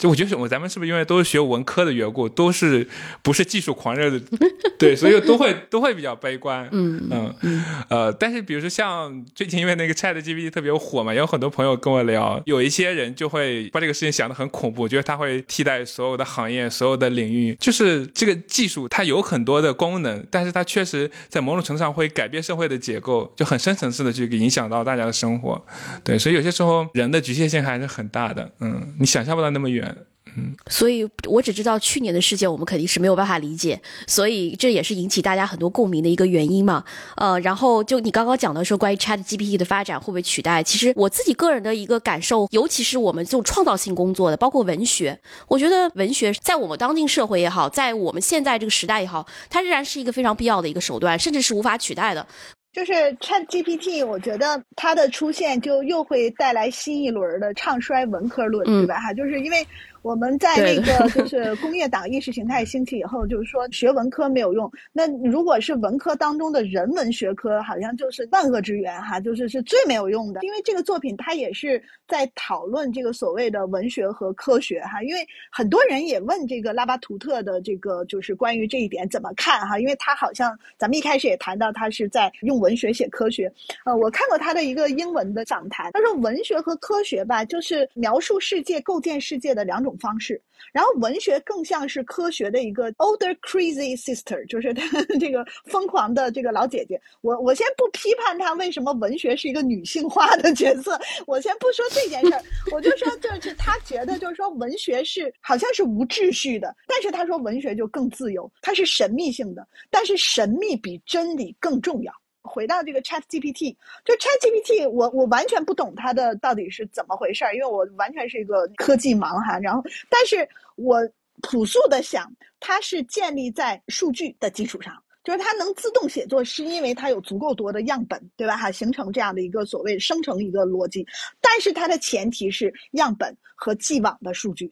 [0.00, 2.88] 就我觉得，我咱们是不是因为都是学文科的缘故，都是
[3.22, 4.18] 不是技术狂热的，
[4.78, 6.66] 对，所以都会都会比较悲观。
[6.72, 7.06] 嗯
[7.42, 17.54] 嗯呃，但是比如说像最近因为那个 Chat GPT 特别火嘛，有很多朋友跟我聊，有一些人就会把这个事情想得很恐怖，觉得它会替代所有的行业、所有的领域。
[17.60, 25.62] 就是这个技术它有很多的功能，但是它确实在某种程度上会改变社会的结构，就很深层次的去影响到大家的生活。
[26.02, 28.50] 对，所以有些时候人的局限性还是很大的。
[28.60, 29.89] 嗯，你想象不到那么远。
[30.36, 36.84] 嗯，所以我只知道去年的事件，我们肯定是没有办法理解，所以这也是引起大家很多共鸣的一个原因嘛。
[37.16, 45.18] 呃，然后就你刚刚讲的说关于 Chat GPT 的发展会不会取代，其实我自己个人的一个感受，尤其是我们这种创造性工作的，包括文学，
[45.48, 52.26] 我觉得文学在我们当今社会也好，在我们现在这个时代也好，它仍然是一个非常必要的一个手段，甚至是无法取代的。
[52.72, 59.00] 就是 Chat GPT，我觉得它的出现就又会带来新一轮的唱衰文科论，对吧？
[59.00, 59.66] 哈，就是因为。
[60.02, 64.70] 我们在那个就 是工业党意识形态兴起以后，就是说学文科没有用。
[64.92, 70.40] 那如果是文科当中的人文学科，好像就是万恶之源哈，就是是最没有用的。
[70.42, 75.00] 因为这个作品它也是在讨论这个所谓的文学和科学哈。
[75.04, 79.78] 因为很多人也问这个拉巴图特的这个就是关于这一点怎么看哈？
[79.78, 83.52] 因为他好像咱们一开始也谈到他是在用文学写科学。
[83.84, 89.96] 呃，我看过他的一个英文的访谈，他说文学和科学吧，就是描述世界、构建世界的两种。
[90.00, 90.40] 方式，
[90.72, 97.00] 然后文学更像是科学的一个 older crazy sister，就是他 这个疯狂的这个老姐姐。
[97.20, 102.42] 我我先不批判他为什么文学是一个女性化的角色，我先不说这件事儿，
[102.72, 112.12] 我就说就是 他觉得就是说文学是好像是无秩序的，但是他说文学就更自由，它是神秘性的，但是神秘比真理更重要。
[112.42, 119.58] 回到这个 Chat GPT，就 Chat GPT，我我完全不懂它的到底是怎么回事儿，因为我完全是一个科技盲哈。
[119.58, 120.98] 然后，但是我
[121.42, 128.56] 朴素的想，它是建立在数据的基础上，就是它能自动写作，是因为它有足够多的样本，对吧？
[128.56, 131.06] 哈，形成这样的一个所谓生成一个逻辑。
[131.40, 134.70] 但是它的前提是样本和既往的数据。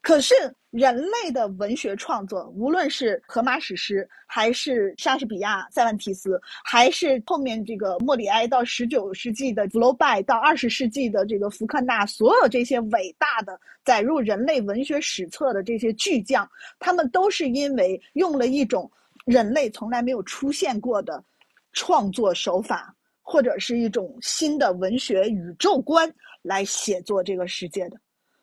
[0.00, 0.34] 可是
[0.70, 16.48] 人类的文学创作，无论是荷马史诗，还是莎士比亚、塞万提斯，还是后面这个莫里埃到十九世纪的福楼拜，到二十世纪的这个福克纳，所有这些伟大的载入人类文学史册的这些巨匠，
[16.78, 18.88] 他们都是因为用了一种
[19.24, 21.24] 人类从来没有出现过的
[21.72, 26.08] 创作手法，或者是一种新的文学宇宙观
[26.42, 27.98] 来写作这个世界的。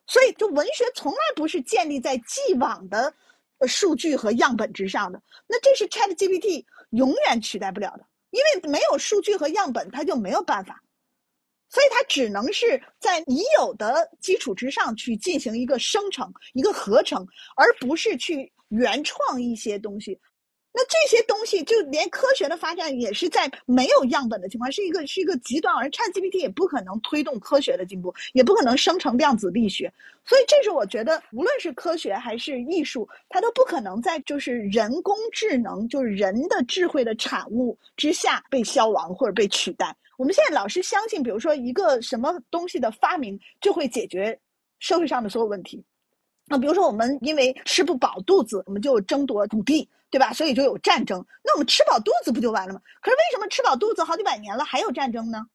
[0.07, 3.13] 所以，就文学从来不是建立在既往的
[3.67, 5.21] 数据和样本之上的。
[5.47, 10.81] 那这是 Chat GPT 永远取代不了的，因为没有数据和样本，它就没有办法。
[11.69, 17.27] 所以它只能是在已有的基础之上去进行一个生成、一个合成，
[17.57, 20.17] 而不是去原创一些东西。
[20.79, 29.91] 那这些东西，就连科学的发展也是在没有样本的情况，是一个是一个极端，而 ChatGPT 也不可能推动科学的进步，也不可能生成量子力学。
[30.23, 39.97] 所以，这是我觉得，无论是科学还是艺术，它都不可能在就是人工智能，就是人的智慧的产物之下被消亡或者被取代。
[40.15, 44.39] 我们现在老是相信，比如说一个什么东西的发明就会解决
[44.77, 45.83] 社会上的所有问题。
[46.45, 50.33] 那比如说，我们因为吃不饱肚子，我们就争夺土地，对吧？
[50.33, 51.25] 所以就有战争。
[51.43, 52.81] 那我们吃饱肚子不就完了吗？
[53.01, 55.45] 可是为什么吃饱肚子好几百年了还有战争呢？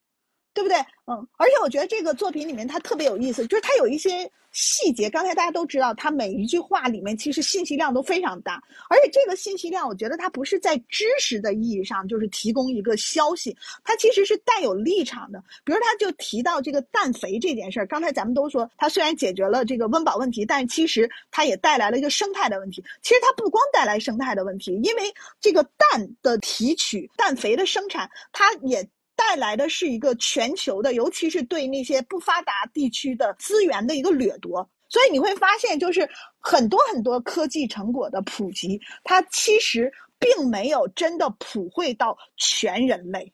[0.54, 0.76] 对不对？
[1.06, 5.10] 嗯，而且我觉得这个作品里面它特别有意思，就是它有一些细节。
[5.10, 15.42] 刚才大家都知道，它每一句话里面其实信息量都非常大，而且这个信息量，我觉得它不是在知识的意义上，就是提供一个消息，它其实是带有立场的。
[15.64, 17.86] 比如，他就提到这个氮肥这件事儿。
[17.86, 22.84] 刚才咱们都说，它虽然解决了这个温饱问题，但其实它也带来了一个生态的问题。
[23.02, 25.02] 其实它不光带来生态的问题，因为
[25.40, 28.88] 这个氮的提取、氮肥的生产，它也。
[29.28, 34.68] 带来的是一个全球的，尤其是对那些不发达地区的资源的一个掠夺。
[34.88, 36.08] 所以你会发现，就是
[36.38, 43.32] 很多很多科技成果的普及，它其实并没有真的普惠到全人类。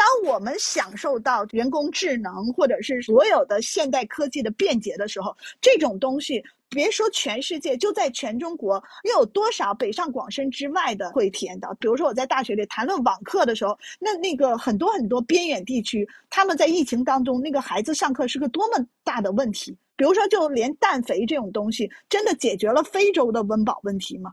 [0.00, 6.42] 当我们享受到人工智能或者是所有的现代科技的便捷的时候，这种东西。
[6.72, 11.74] 别说全世界，就在全中国，又有多少北上广深之外的会体验到？
[11.80, 19.76] 比如说我在大学里谈论网课的时候，那那个很多很多边远地区，他们在疫情当中，那个孩子上课是个多么大的问题。
[19.96, 24.30] 比如说，就连氮肥这种东西，真的解决了非洲的温饱问题吗？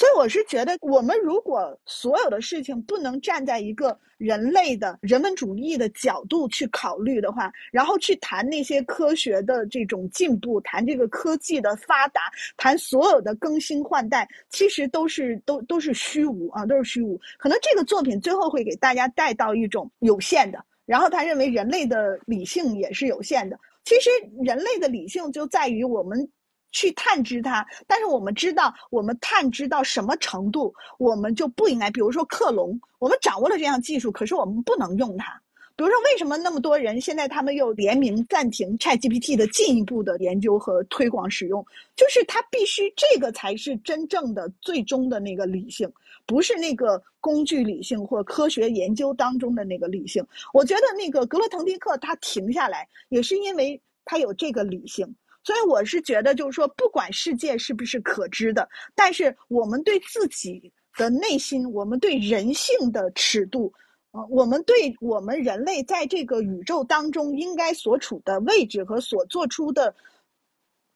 [0.00, 17.20] 所以我是觉得，我们如果所有的事情不能站在一个人类的人文主义的角度去考虑的话，然后去谈那些科学的这种进步，谈这个科技的发达，谈所有的更新换代，其实都是都都是虚无啊，都是虚无。
[17.36, 23.60] 可能这个作品最后会给大家带到一种有限的，然后他认为人类的理性也是有限的。
[23.84, 24.08] 其实
[24.42, 26.26] 人类的理性就在于我们。
[26.72, 31.90] 去探知它，但是我们知道，我们探知到什么程度，我们就不应该。
[31.90, 35.40] 比如说克隆，我们掌握了这项技术，可是我们不能用它。
[35.76, 41.64] 比如说，为什么那么多人现在他们又联名暂停 ChatGPT 的进一步的研究和推广使用？
[41.96, 45.90] 就是它必须这个才是真正的最终的那个理性，
[46.26, 50.22] 不是那个工具理性或科学研究当中的那个理性。
[50.52, 55.14] 我觉得那个格罗滕迪克他停下来，也是因为他有这个理性。
[55.50, 63.72] 所以我是觉得，就是说，不管世界是不是可知的，但是我们对自己的内心，我们对人性的尺度，
[64.12, 69.92] 呃，我们对我们人类在这个宇宙当中应该所处的位置和所做出的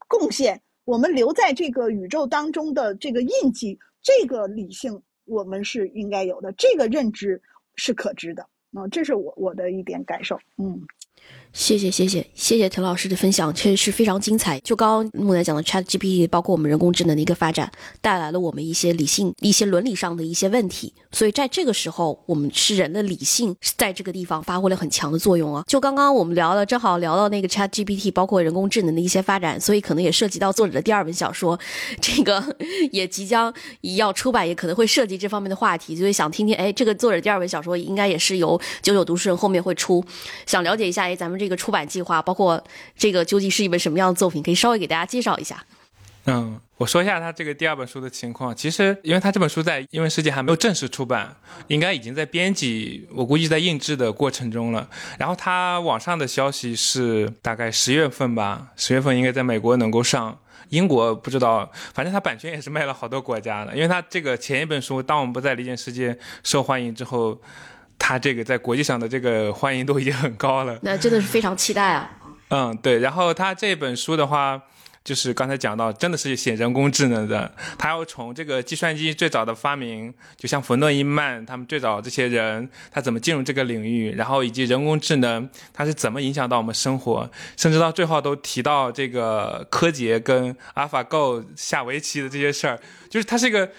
[0.06, 7.42] 贡献，我们留在这个宇宙当中的这个印记，这个理性我们是应该有的，这个认知
[7.74, 8.48] 是可知的。
[8.72, 10.38] 啊，这是我我的一点感受。
[10.58, 10.80] 嗯。
[11.54, 14.58] 谢谢谢谢谢谢陈老师的分享，确实是非常精彩。
[14.58, 20.92] 就刚刚木乃讲的 Chat GPT，包括我们人工智能的一个发展，带来了我们一些理性、一些伦理上的一些问题。
[21.12, 25.62] 所以在这个时候，我们是人的理性在这个地方发挥了很强的作用啊。
[25.68, 31.56] 就刚刚我们聊了，正好聊到那个 Chat GPT，包括人工智能的一些发展，所以可能也涉及到作者的第二本小说，
[32.00, 32.44] 这个
[32.90, 35.94] 也即将要出版，也可能会涉及这方面的话题。
[35.94, 40.04] 所以想听听，哎，这个作者第二本小说应该也是由九九读书人后面会出，
[40.46, 41.43] 想了解一下，哎，咱们这。
[41.44, 42.62] 这个出版计划包括
[42.96, 44.42] 这个究竟是一本什么样的作品？
[44.42, 45.62] 可以稍微给大家介绍一下。
[46.24, 48.56] 嗯，我说一下他这个第二本书的情况。
[48.56, 51.36] 其实，因为他这本书在英文世界还没有正式出版，
[51.66, 54.88] 应该已经在编辑，我估计在印制的过程中了。
[55.18, 60.38] 然后他网上的消息是大概十月份吧，十月份应该在美国能够上，
[60.70, 61.70] 英国不知道。
[61.92, 67.38] 反正他版权也是卖了好多国家的，因为他这个前一本书《当我们不再理解世界》受欢迎之后。
[67.98, 72.10] 他这个在国际上的这个欢迎度已经很高了， 那真的是非常期待啊。
[72.48, 72.98] 嗯，对。
[72.98, 74.60] 然后他这本书的话，
[75.02, 77.50] 就是刚才讲到，真的是写人工智能的。
[77.78, 92.78] 他要从这个计算机最早的发明，就像冯诺依曼他们最早这些人，他怎么进入这个领域，然后以及人工智能它是怎么影响到我们生活，甚至到最后都提到这个柯洁跟阿尔法 Go 下围棋的这些事儿，
[93.08, 93.70] 就是他是一个。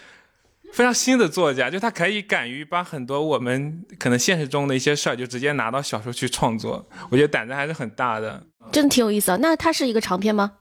[0.76, 6.86] 非常新的作家，就他可以敢于把很多我们可能现实中的一些事儿，就直接拿到小说去创作。
[7.10, 9.38] 我觉得胆子还是很大的，真的挺有意思啊。
[9.40, 10.52] 那它是一个长篇吗？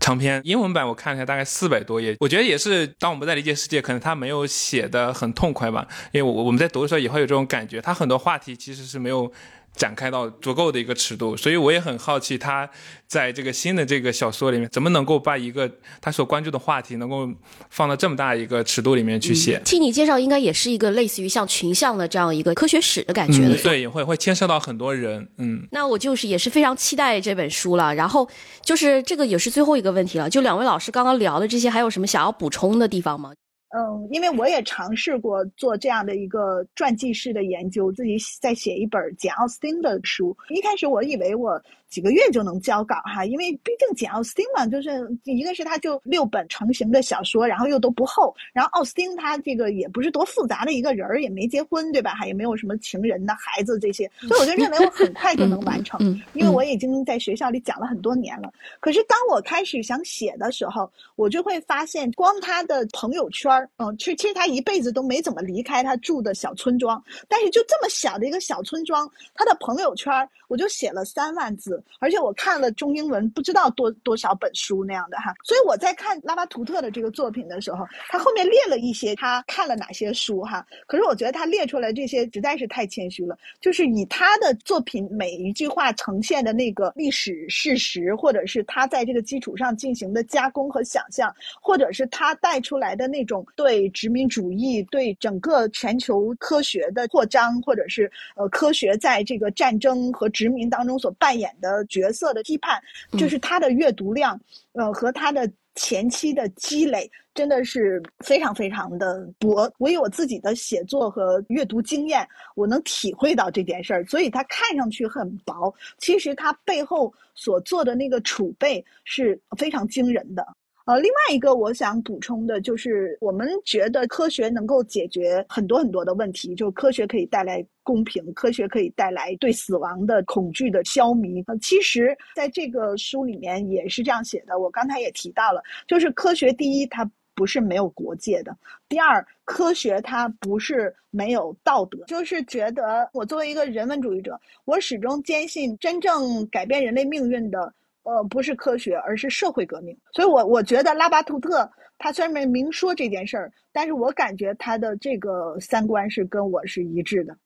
[0.00, 2.16] 长篇，英文版我看了一下，大概四百多页。
[2.18, 5.86] 我觉得也是，当我们在理解世界，可能他没有写的很痛快吧。
[6.10, 9.30] 因为我我们在读的时候也会有这种感觉，他很多话题其实是没有
[9.74, 12.68] 展开到足够的一个尺度，所以我也很好奇他
[13.06, 15.70] 在这个新的这个小说里面怎么能够把一个
[16.00, 17.28] 他所关注的话题能够
[17.70, 19.60] 放到这么大一个尺度里面去写。
[19.64, 23.56] 听你介绍，应该也是一个类似于像群像的这样一个科学史的感觉的。
[23.62, 25.26] 对，会会牵涉到很多人。
[25.38, 27.94] 嗯，那我就是也是非常期待这本书了。
[27.94, 28.28] 然后
[28.62, 33.32] 就是这个也是最后一个问题了，就两位老师刚刚聊的这些，还有什么想要补充的地方吗？
[33.74, 40.36] 嗯，因为我也尝试过做这样的一个传记式的研究，自己在写一本简奥斯汀的书。
[40.50, 41.60] 一开始我以为我。
[41.92, 52.14] 几个月就能交稿哈，因为毕竟简奥斯汀嘛，就是一个是他就六本成型的小说，然后又都不厚，然后奥斯汀他这个也不是多复杂的一个人儿，也没结婚对吧？
[52.14, 56.00] 哈，也没有什么情人的孩子这些，所以我就认为我很快就能完成，
[56.32, 58.50] 因为我已经在学校里讲了很多年了。
[58.80, 71.81] 可是当我开始想写的时候，我就会发现，光他的朋友圈儿，嗯，其实其实他一辈子都没怎么离开他住的小村庄，但是就这么小的一个小村庄，他的朋友圈儿，我就写了三万字。
[71.98, 80.66] 而且我看了中英文不知道多多少本书那样的哈，所以我在看拉巴图特的这个作品的时候，他后面列了一些他看了哪些书哈。
[80.86, 102.12] 可是我觉得他列出来这些实在是太谦虚了，就是以他的作品每一句话呈现的那个历史事实，或者是他在这个基础上进行的加工和想象，或者是他带出来的那种对殖民主义、对整个全球科学的扩张，或者是呃科学在这个战争和殖民当中所扮演的角。
[102.12, 102.78] 色的批判，
[103.18, 104.38] 就是他的阅读量，
[104.72, 109.72] 呃，和他的前期的积累，真的是非常非常的薄。
[109.78, 120.46] 我有我自己的写作和阅读经验，我能体会到这件事儿，所以他看上去很薄，其实他背后所做的那个储备是非常惊人的。
[120.84, 131.42] 呃，另外一个我想补充的就是，我们觉得科学能够解决很多很多的问题，就科学可以带来公平，科学可以带来对死亡的恐惧的消弭。
[131.46, 134.58] 呃，其实在这个书里面也是这样写的。
[134.58, 138.52] 我刚才也提到了，就是科学第一，它不是没有国界的；
[138.88, 142.04] 第二，科学它不是没有道德。
[142.06, 147.72] 就是觉得我作为一个人文主义者，我始终坚信，真正改变人类命运的。
[148.04, 149.96] 呃，不是科学，而是社会革命。
[150.12, 157.36] 所以，我我觉得拉巴图特他虽然没明说这件事儿，但是我感觉他的这个三观是跟我是一致的。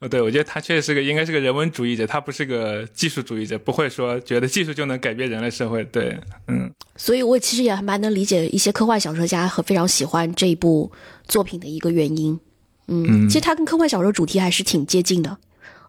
[0.00, 5.84] 呃，对，我觉得他确实是个应该是个人文主义者，他不是个技术主义者，不会说觉得技术就能改变人类社会。
[5.84, 6.18] 对，
[6.48, 6.70] 嗯。
[6.96, 10.90] 所以我其实也蛮能理解一些科幻小说家和非常喜欢这一部
[11.24, 12.38] 作品的一个原因。
[12.88, 15.38] 嗯，其实他跟科幻小说主题还是挺接近的。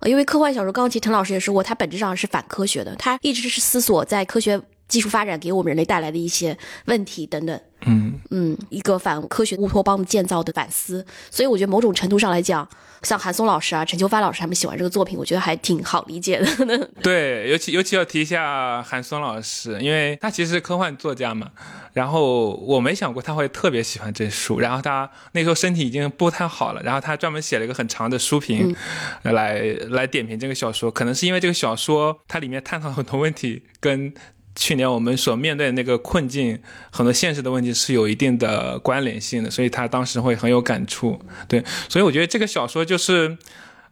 [0.04, 7.60] 因为科幻小说，刚刚其实陈老师也说过，它本质上是反科学的，它一直是思索在科学技术发展给我们人类带来的一些问题等等。
[7.86, 12.68] 嗯嗯，一个反科学乌托邦建造的反思，所以我觉得某种程度上来讲，
[13.04, 16.90] 像韩松老师啊、陈秋发老师他们喜欢这个作品，我觉得还挺好理解的。
[17.02, 21.52] 对，尤其尤其要提一下韩松老师，因为他其实是科幻作家嘛。
[21.94, 28.76] 然后我没想过他会特别喜欢这书，然后他那时候身体已经不太好了，然后他专门写了一个很长的书评，
[29.24, 30.92] 来来点评这个小说。
[30.92, 34.14] 可能是因为这个小说它里面探讨很多问题跟。
[34.56, 36.58] 去年我们所面对的那个困境，
[36.90, 41.20] 很多现实的问题是有一定的关联性的，所以他当时会很有感触。
[41.48, 43.38] 对，所以我觉得这个小说就是，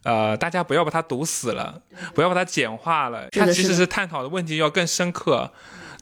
[0.03, 1.81] 呃，大家不要把它读死了，
[2.15, 5.51] 不要把它简化了，它其实是探讨的问题要更深刻。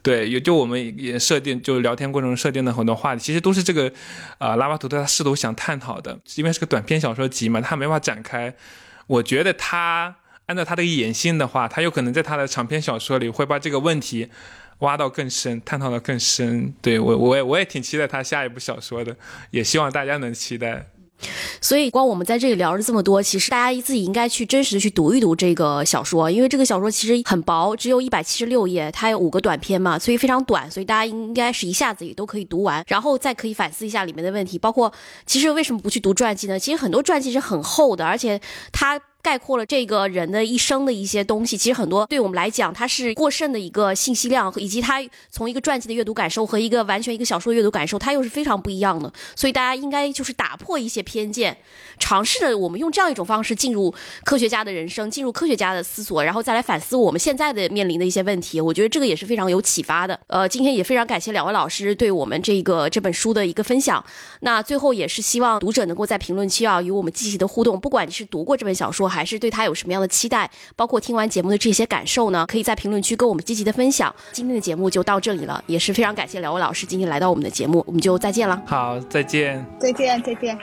[0.03, 3.91] 对，也就我们也设定，就聊天过程中设定的很多话题，其实都是这个，
[4.37, 8.53] 呃，拉巴图特他试图想探讨的，因为是个短篇小说集嘛，他没法展开。
[9.07, 10.17] 我觉得他。
[10.51, 14.27] 按照他的野心的话，他有可能在他的长篇小说里会把这个问题
[14.79, 16.73] 挖到更深，探讨到更深。
[16.81, 19.15] 对我，我也我也挺期待他下一部小说的，
[19.51, 20.87] 也希望大家能期待。
[21.61, 34.91] 所以，光我们在这里聊了这么多，其实大家自己应该去真实的去读一读这个小说，因为这个小说其实很薄，只有一百七十六页，它有五个短篇嘛，所以非常短，所以大家应该是一下子也都可以读完，然后再可以反思一下里面的问题，包括
[35.25, 36.59] 其实为什么不去读传记呢？
[36.59, 38.41] 其实很多传记是很厚的，而且
[38.73, 38.99] 它。
[39.21, 49.11] 概括了这个人的一生的一些东西，其实很多对我们来讲，它是过剩的一个信息量，以及他从一个传记的阅读感受和一个完全一个小说的阅读感受，它又是非常不一样的。
[49.35, 51.57] 所以大家应该就是打破一些偏见，
[51.99, 53.93] 尝试着我们用这样一种方式进入
[54.23, 58.59] 科学家的人生，进入科学家的思索，然后再来反思我们现在的面临的一些问题。
[58.59, 60.19] 我觉得这个也是非常有启发的。
[60.27, 64.03] 呃，今天也非常感谢两位老师对我们这个这本书的一个分享。
[64.41, 69.91] 那最后也是希望读者能够在评论区啊与我们积极的互动，不管你是读过这本小说，还是对他有什么。
[69.91, 72.45] 样的期待，包括听完节目的这些感受呢？
[72.47, 74.15] 可以在评论区跟我们积极的分享。
[74.31, 78.61] 今天的节目就到这里了，也是非常感谢两位老师今天来到我们的节目，我们就再见了。
[78.65, 80.57] 好，再见，再见，再见。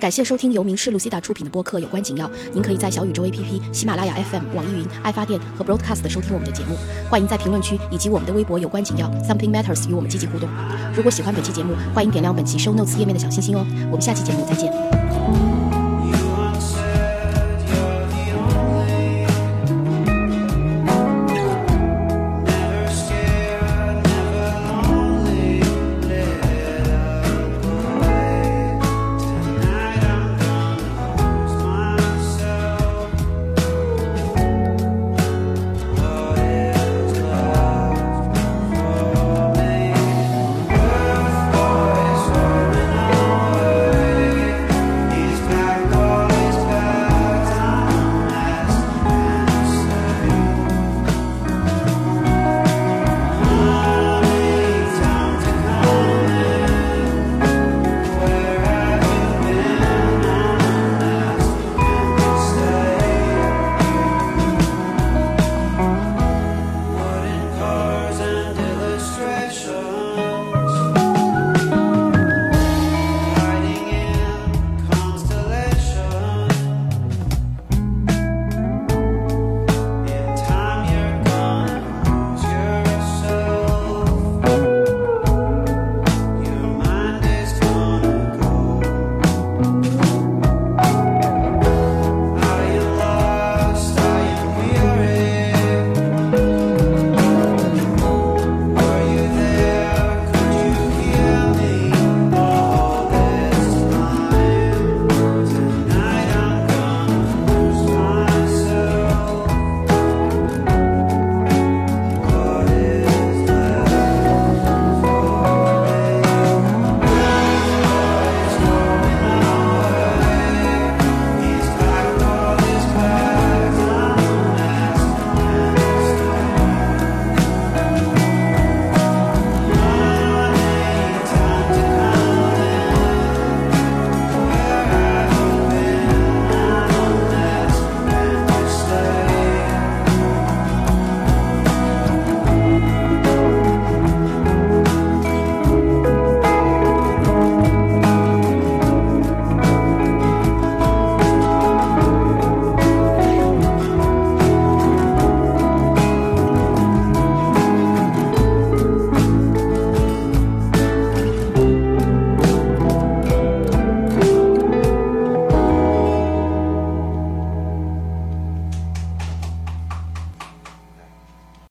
[0.00, 2.26] 感谢收听由名仕路 Cida 出品的播客《有关紧要》。
[2.52, 6.76] 您可以在小宇宙 APP、喜马拉雅 FM、网易云、爱发电和 Broadcast 收听我们的节目。
[7.08, 10.48] 欢迎在评论区以及我们的微博“有关紧要 Something Matters” 与我们积极互动。
[10.94, 13.64] 如果喜欢本期节目，欢迎点亮本期 Show Notes 页面的小心心哦。
[13.90, 15.07] 我们下期节目再见。